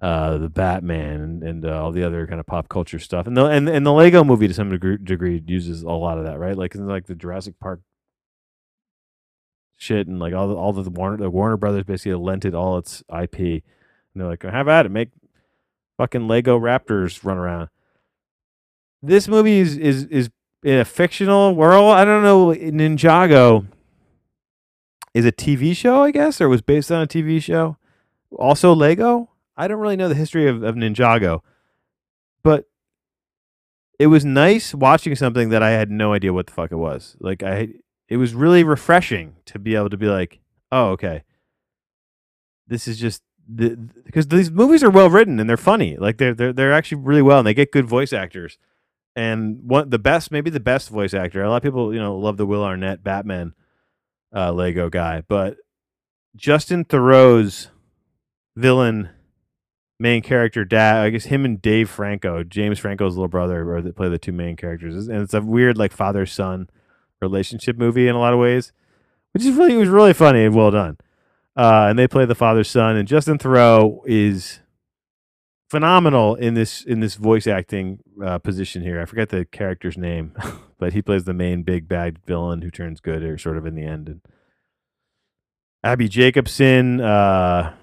Uh, 0.00 0.38
the 0.38 0.48
Batman 0.48 1.20
and, 1.20 1.42
and 1.42 1.64
uh, 1.64 1.82
all 1.82 1.90
the 1.90 2.04
other 2.04 2.24
kind 2.28 2.38
of 2.38 2.46
pop 2.46 2.68
culture 2.68 3.00
stuff, 3.00 3.26
and 3.26 3.36
the 3.36 3.46
and, 3.46 3.68
and 3.68 3.84
the 3.84 3.92
Lego 3.92 4.22
movie 4.22 4.46
to 4.46 4.54
some 4.54 4.70
degree, 4.70 4.96
degree 4.96 5.42
uses 5.44 5.82
a 5.82 5.90
lot 5.90 6.18
of 6.18 6.24
that, 6.24 6.38
right? 6.38 6.56
Like 6.56 6.76
like 6.76 7.06
the 7.06 7.16
Jurassic 7.16 7.58
Park 7.58 7.80
shit, 9.78 10.06
and 10.06 10.18
like 10.18 10.34
all 10.34 10.48
the 10.48 10.54
all 10.54 10.74
the 10.74 10.90
Warner 10.90 11.16
the 11.16 11.30
Warner 11.30 11.56
Brothers 11.56 11.84
basically 11.84 12.14
lented 12.14 12.54
all 12.54 12.76
its 12.76 13.02
IP, 13.08 13.38
and 13.38 13.62
they're 14.14 14.26
like, 14.26 14.42
have 14.42 14.68
at 14.68 14.84
it, 14.84 14.90
make 14.90 15.08
fucking 15.96 16.28
Lego 16.28 16.58
Raptors 16.58 17.24
run 17.24 17.38
around. 17.38 17.70
This 19.02 19.26
movie 19.26 19.60
is 19.60 19.78
is 19.78 20.04
is 20.06 20.30
in 20.62 20.78
a 20.78 20.84
fictional 20.84 21.54
world. 21.54 21.92
I 21.92 22.04
don't 22.04 22.22
know. 22.22 22.48
Ninjago 22.48 23.66
is 25.14 25.24
a 25.24 25.32
TV 25.32 25.74
show, 25.74 26.02
I 26.02 26.10
guess, 26.10 26.40
or 26.40 26.48
was 26.48 26.60
based 26.60 26.92
on 26.92 27.02
a 27.02 27.06
TV 27.06 27.42
show. 27.42 27.78
Also 28.36 28.74
Lego. 28.74 29.30
I 29.56 29.66
don't 29.66 29.80
really 29.80 29.96
know 29.96 30.08
the 30.08 30.14
history 30.14 30.48
of, 30.48 30.62
of 30.62 30.76
Ninjago, 30.76 31.40
but 32.44 32.66
it 33.98 34.06
was 34.06 34.24
nice 34.24 34.72
watching 34.72 35.16
something 35.16 35.48
that 35.48 35.64
I 35.64 35.70
had 35.70 35.90
no 35.90 36.12
idea 36.12 36.32
what 36.32 36.46
the 36.46 36.52
fuck 36.52 36.70
it 36.70 36.76
was. 36.76 37.16
Like 37.18 37.42
I, 37.42 37.70
it 38.08 38.16
was 38.16 38.34
really 38.34 38.64
refreshing 38.64 39.36
to 39.46 39.58
be 39.58 39.74
able 39.74 39.90
to 39.90 39.96
be 39.96 40.06
like, 40.06 40.40
oh, 40.72 40.90
okay, 40.90 41.24
this 42.66 42.88
is 42.88 42.98
just 42.98 43.22
the 43.48 43.76
because 44.04 44.28
these 44.28 44.50
movies 44.50 44.82
are 44.82 44.90
well 44.90 45.10
written 45.10 45.40
and 45.40 45.48
they're 45.48 45.56
funny. 45.56 45.96
Like 45.96 46.18
they're 46.18 46.34
they're 46.34 46.52
they're 46.52 46.72
actually 46.72 47.02
really 47.02 47.22
well 47.22 47.38
and 47.38 47.46
they 47.46 47.54
get 47.54 47.72
good 47.72 47.86
voice 47.86 48.12
actors 48.12 48.58
and 49.16 49.60
one 49.62 49.90
the 49.90 49.98
best, 49.98 50.30
maybe 50.30 50.50
the 50.50 50.60
best 50.60 50.90
voice 50.90 51.14
actor. 51.14 51.42
A 51.42 51.50
lot 51.50 51.56
of 51.56 51.62
people, 51.62 51.92
you 51.92 52.00
know, 52.00 52.16
love 52.16 52.36
the 52.36 52.46
Will 52.46 52.64
Arnett 52.64 53.02
Batman 53.02 53.54
uh, 54.34 54.52
Lego 54.52 54.88
guy, 54.88 55.22
but 55.26 55.56
Justin 56.36 56.84
Theroux's 56.84 57.68
villain 58.56 59.10
main 60.00 60.22
character 60.22 60.64
dad 60.64 61.04
i 61.04 61.10
guess 61.10 61.24
him 61.24 61.44
and 61.44 61.60
dave 61.60 61.90
franco 61.90 62.44
james 62.44 62.78
franco's 62.78 63.16
little 63.16 63.28
brother 63.28 63.68
or 63.72 63.82
play 63.92 64.08
the 64.08 64.18
two 64.18 64.32
main 64.32 64.56
characters 64.56 65.08
and 65.08 65.22
it's 65.22 65.34
a 65.34 65.40
weird 65.40 65.76
like 65.76 65.92
father 65.92 66.24
son 66.24 66.68
relationship 67.20 67.76
movie 67.76 68.08
in 68.08 68.14
a 68.14 68.18
lot 68.18 68.32
of 68.32 68.38
ways 68.38 68.72
which 69.32 69.44
is 69.44 69.56
really 69.56 69.74
it 69.74 69.78
was 69.78 69.88
really 69.88 70.12
funny 70.12 70.44
and 70.44 70.54
well 70.54 70.70
done. 70.70 70.98
Uh, 71.56 71.86
and 71.90 71.98
they 71.98 72.06
play 72.06 72.24
the 72.24 72.34
father 72.34 72.62
son, 72.62 72.96
and 72.96 73.08
Justin 73.08 73.38
Theroux 73.38 74.00
is 74.06 74.60
phenomenal 75.70 76.34
in 76.36 76.54
this 76.54 76.82
in 76.82 77.00
this 77.00 77.16
voice 77.16 77.46
acting 77.46 77.98
uh, 78.24 78.38
position 78.38 78.82
here. 78.82 79.00
I 79.00 79.04
forget 79.04 79.28
the 79.28 79.44
character's 79.44 79.98
name, 79.98 80.34
but 80.78 80.92
he 80.92 81.02
plays 81.02 81.24
the 81.24 81.34
main 81.34 81.62
big 81.64 81.88
bad 81.88 82.20
villain 82.26 82.62
who 82.62 82.70
turns 82.70 83.00
good, 83.00 83.22
or 83.22 83.38
sort 83.38 83.58
of 83.58 83.66
in 83.66 83.74
the 83.74 83.84
end. 83.84 84.08
And 84.08 84.20
Abbi 85.82 86.06
Jacobson 86.06 87.00
uh, 87.00 87.74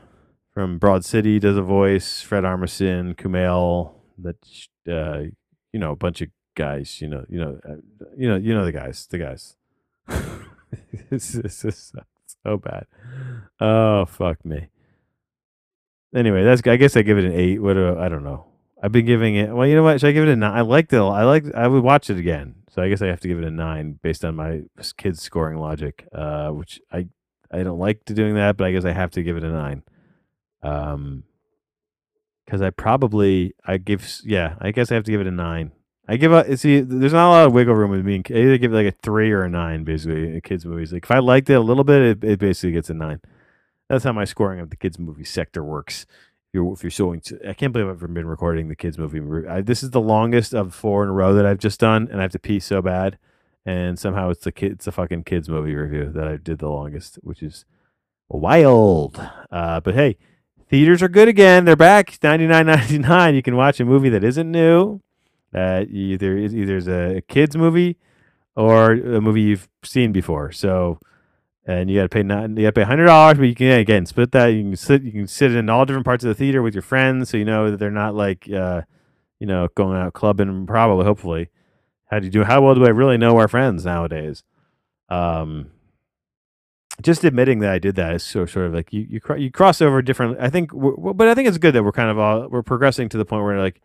from 0.53 0.77
Broad 0.77 1.03
City 1.03 1.37
does 1.39 1.57
a 1.57 1.61
voice. 1.61 2.21
Fred 2.21 2.45
Armisen, 2.45 3.15
Kumail, 3.15 3.93
that 4.19 4.37
uh, 4.89 5.29
you 5.73 5.79
know, 5.79 5.91
a 5.91 5.97
bunch 5.97 6.21
of 6.21 6.29
guys. 6.55 7.01
You 7.01 7.09
know, 7.09 7.25
you 7.29 7.39
know, 7.39 7.59
uh, 7.67 7.75
you 8.17 8.27
know, 8.27 8.35
you 8.35 8.53
know 8.53 8.65
the 8.65 8.71
guys, 8.71 9.07
the 9.09 9.17
guys. 9.17 9.55
this, 11.09 11.35
is 11.35 11.93
so 12.43 12.57
bad. 12.57 12.85
Oh 13.59 14.05
fuck 14.05 14.43
me. 14.45 14.69
Anyway, 16.13 16.43
that's. 16.43 16.65
I 16.67 16.77
guess 16.77 16.95
I 16.95 17.01
give 17.01 17.17
it 17.17 17.25
an 17.25 17.33
eight. 17.33 17.61
What 17.61 17.73
do 17.73 17.97
I 17.97 18.09
don't 18.09 18.23
know. 18.23 18.45
I've 18.81 18.91
been 18.91 19.05
giving 19.05 19.35
it. 19.35 19.53
Well, 19.53 19.67
you 19.67 19.75
know 19.75 19.83
what? 19.83 19.99
Should 19.99 20.09
I 20.09 20.11
give 20.11 20.27
it 20.27 20.31
a 20.31 20.35
nine? 20.35 20.57
I 20.57 20.61
liked 20.61 20.93
it. 20.93 20.99
I 20.99 21.23
like. 21.23 21.45
I 21.53 21.67
would 21.67 21.83
watch 21.83 22.09
it 22.09 22.17
again. 22.17 22.55
So 22.69 22.81
I 22.81 22.89
guess 22.89 23.01
I 23.01 23.07
have 23.07 23.21
to 23.21 23.27
give 23.27 23.37
it 23.37 23.45
a 23.45 23.51
nine 23.51 23.99
based 24.01 24.25
on 24.25 24.35
my 24.35 24.61
kids 24.97 25.21
scoring 25.21 25.59
logic, 25.59 26.07
uh, 26.13 26.49
which 26.49 26.79
I 26.91 27.07
I 27.51 27.63
don't 27.63 27.79
like 27.79 28.05
to 28.05 28.13
doing 28.13 28.35
that, 28.35 28.57
but 28.57 28.67
I 28.67 28.71
guess 28.71 28.85
I 28.85 28.91
have 28.91 29.11
to 29.11 29.23
give 29.23 29.37
it 29.37 29.43
a 29.43 29.49
nine. 29.49 29.83
Um, 30.61 31.23
because 32.45 32.61
I 32.61 32.69
probably 32.69 33.55
I 33.65 33.77
give 33.77 34.21
yeah 34.23 34.55
I 34.59 34.71
guess 34.71 34.91
I 34.91 34.95
have 34.95 35.03
to 35.05 35.11
give 35.11 35.21
it 35.21 35.27
a 35.27 35.31
nine. 35.31 35.71
I 36.07 36.17
give 36.17 36.31
a 36.31 36.55
see. 36.57 36.81
There's 36.81 37.13
not 37.13 37.29
a 37.29 37.31
lot 37.31 37.45
of 37.47 37.53
wiggle 37.53 37.73
room 37.73 37.91
with 37.91 38.05
me. 38.05 38.21
I 38.29 38.33
either 38.33 38.57
give 38.57 38.73
it 38.73 38.75
like 38.75 38.93
a 38.93 38.97
three 39.01 39.31
or 39.31 39.43
a 39.43 39.49
nine, 39.49 39.83
basically. 39.83 40.39
Kids 40.41 40.65
movies, 40.65 40.93
like 40.93 41.05
if 41.05 41.11
I 41.11 41.19
liked 41.19 41.49
it 41.49 41.55
a 41.55 41.59
little 41.59 41.83
bit, 41.83 42.01
it, 42.01 42.23
it 42.23 42.39
basically 42.39 42.73
gets 42.73 42.89
a 42.89 42.93
nine. 42.93 43.21
That's 43.89 44.03
how 44.03 44.11
my 44.11 44.25
scoring 44.25 44.59
of 44.59 44.69
the 44.69 44.75
kids 44.75 44.99
movie 44.99 45.23
sector 45.23 45.63
works. 45.63 46.05
If 46.49 46.53
you're 46.53 46.73
if 46.73 46.83
you're 46.83 46.91
showing, 46.91 47.21
to, 47.21 47.49
I 47.49 47.53
can't 47.53 47.73
believe 47.73 47.87
I've 47.87 47.95
ever 47.95 48.07
been 48.07 48.27
recording 48.27 48.67
the 48.67 48.75
kids 48.75 48.99
movie. 48.99 49.47
I, 49.47 49.61
this 49.61 49.81
is 49.81 49.91
the 49.91 50.01
longest 50.01 50.53
of 50.53 50.75
four 50.75 51.03
in 51.03 51.09
a 51.09 51.13
row 51.13 51.33
that 51.33 51.45
I've 51.45 51.59
just 51.59 51.79
done, 51.79 52.07
and 52.11 52.19
I 52.19 52.23
have 52.23 52.31
to 52.33 52.39
pee 52.39 52.59
so 52.59 52.81
bad. 52.81 53.17
And 53.65 53.97
somehow 53.97 54.29
it's 54.29 54.43
the 54.43 54.51
kid, 54.51 54.73
it's 54.73 54.85
a 54.85 54.91
fucking 54.91 55.23
kids 55.23 55.49
movie 55.49 55.73
review 55.73 56.11
that 56.11 56.27
I 56.27 56.37
did 56.37 56.59
the 56.59 56.69
longest, 56.69 57.15
which 57.23 57.41
is 57.41 57.65
wild. 58.29 59.19
Uh, 59.51 59.79
but 59.79 59.95
hey, 59.95 60.17
theaters 60.69 61.01
are 61.01 61.09
good 61.09 61.27
again. 61.27 61.65
They're 61.65 61.75
back. 61.75 62.19
Ninety 62.21 62.45
nine 62.45 62.67
ninety 62.67 62.99
nine. 62.99 63.33
You 63.33 63.41
can 63.41 63.55
watch 63.55 63.79
a 63.79 63.85
movie 63.85 64.09
that 64.09 64.23
isn't 64.23 64.51
new 64.51 65.01
uh, 65.55 65.85
either 65.89 66.37
either 66.37 66.77
is 66.77 66.87
a 66.87 67.21
kids 67.27 67.55
movie 67.55 67.97
or 68.55 68.91
a 68.91 69.21
movie 69.21 69.41
you've 69.41 69.69
seen 69.83 70.11
before. 70.11 70.51
So, 70.51 70.99
and 71.65 71.89
you 71.89 71.97
got 71.97 72.03
to 72.03 72.09
pay 72.09 72.23
not 72.23 72.49
you 72.49 72.63
got 72.63 72.67
to 72.67 72.71
pay 72.73 72.83
hundred 72.83 73.05
dollars, 73.05 73.37
but 73.37 73.45
you 73.45 73.55
can 73.55 73.79
again 73.79 74.05
split 74.05 74.31
that. 74.33 74.47
You 74.47 74.63
can 74.63 74.75
sit 74.75 75.03
you 75.03 75.11
can 75.11 75.27
sit 75.27 75.55
in 75.55 75.69
all 75.69 75.85
different 75.85 76.05
parts 76.05 76.23
of 76.23 76.27
the 76.27 76.35
theater 76.35 76.61
with 76.61 76.75
your 76.75 76.81
friends, 76.81 77.29
so 77.29 77.37
you 77.37 77.45
know 77.45 77.71
that 77.71 77.77
they're 77.77 77.89
not 77.89 78.15
like 78.15 78.49
uh, 78.51 78.81
you 79.39 79.47
know 79.47 79.69
going 79.75 79.97
out 79.97 80.13
clubbing. 80.13 80.67
Probably, 80.67 81.05
hopefully, 81.05 81.49
how 82.07 82.19
do 82.19 82.25
you 82.25 82.31
do? 82.31 82.43
How 82.43 82.61
well 82.61 82.75
do 82.75 82.85
I 82.85 82.89
really 82.89 83.17
know 83.17 83.37
our 83.37 83.47
friends 83.47 83.85
nowadays? 83.85 84.43
Um, 85.07 85.71
just 87.01 87.23
admitting 87.23 87.59
that 87.59 87.71
I 87.71 87.79
did 87.79 87.95
that 87.95 88.15
is 88.15 88.23
so 88.23 88.45
sort 88.45 88.67
of 88.67 88.73
like 88.73 88.91
you 88.91 89.05
you 89.09 89.21
you 89.37 89.51
cross 89.51 89.81
over 89.81 90.01
different. 90.01 90.37
I 90.39 90.49
think, 90.49 90.71
but 90.73 91.27
I 91.27 91.33
think 91.33 91.47
it's 91.47 91.57
good 91.57 91.73
that 91.75 91.83
we're 91.83 91.93
kind 91.93 92.09
of 92.09 92.19
all 92.19 92.49
we're 92.49 92.63
progressing 92.63 93.07
to 93.09 93.17
the 93.17 93.25
point 93.25 93.43
where 93.43 93.59
like 93.59 93.81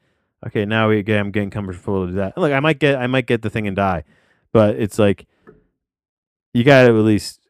okay, 0.46 0.64
now 0.64 0.88
we 0.88 1.02
get, 1.02 1.18
I'm 1.18 1.30
getting 1.30 1.50
comfortable 1.50 2.06
to 2.06 2.12
do 2.12 2.16
that. 2.18 2.36
Look, 2.36 2.52
I 2.52 2.60
might 2.60 2.78
get 2.78 2.96
I 2.96 3.06
might 3.06 3.26
get 3.26 3.42
the 3.42 3.50
thing 3.50 3.66
and 3.66 3.76
die, 3.76 4.04
but 4.52 4.76
it's 4.76 4.98
like 4.98 5.26
you 6.52 6.64
got 6.64 6.82
to 6.82 6.88
at 6.88 7.04
least 7.04 7.40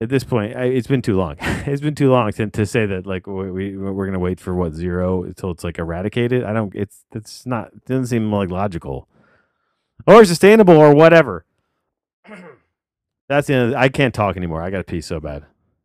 at 0.00 0.08
this 0.08 0.24
point. 0.24 0.56
I, 0.56 0.64
it's 0.64 0.86
been 0.86 1.02
too 1.02 1.16
long. 1.16 1.36
it's 1.40 1.82
been 1.82 1.94
too 1.94 2.10
long 2.10 2.30
to, 2.32 2.46
to 2.48 2.66
say 2.66 2.86
that 2.86 3.06
like 3.06 3.26
we, 3.26 3.50
we 3.50 3.76
we're 3.76 4.06
gonna 4.06 4.18
wait 4.18 4.40
for 4.40 4.54
what 4.54 4.72
zero 4.74 5.24
until 5.24 5.50
it's 5.50 5.64
like 5.64 5.78
eradicated. 5.78 6.44
I 6.44 6.52
don't. 6.52 6.74
It's 6.74 7.04
it's 7.12 7.46
not. 7.46 7.72
It 7.74 7.84
doesn't 7.86 8.06
seem 8.06 8.32
like 8.32 8.50
logical 8.50 9.08
or 10.06 10.24
sustainable 10.24 10.76
or 10.76 10.94
whatever. 10.94 11.44
That's 13.28 13.46
the 13.46 13.54
end. 13.54 13.72
Of, 13.72 13.78
I 13.78 13.88
can't 13.88 14.14
talk 14.14 14.36
anymore. 14.36 14.62
I 14.62 14.70
got 14.70 14.78
to 14.78 14.84
pee 14.84 15.00
so 15.00 15.20
bad. 15.20 15.46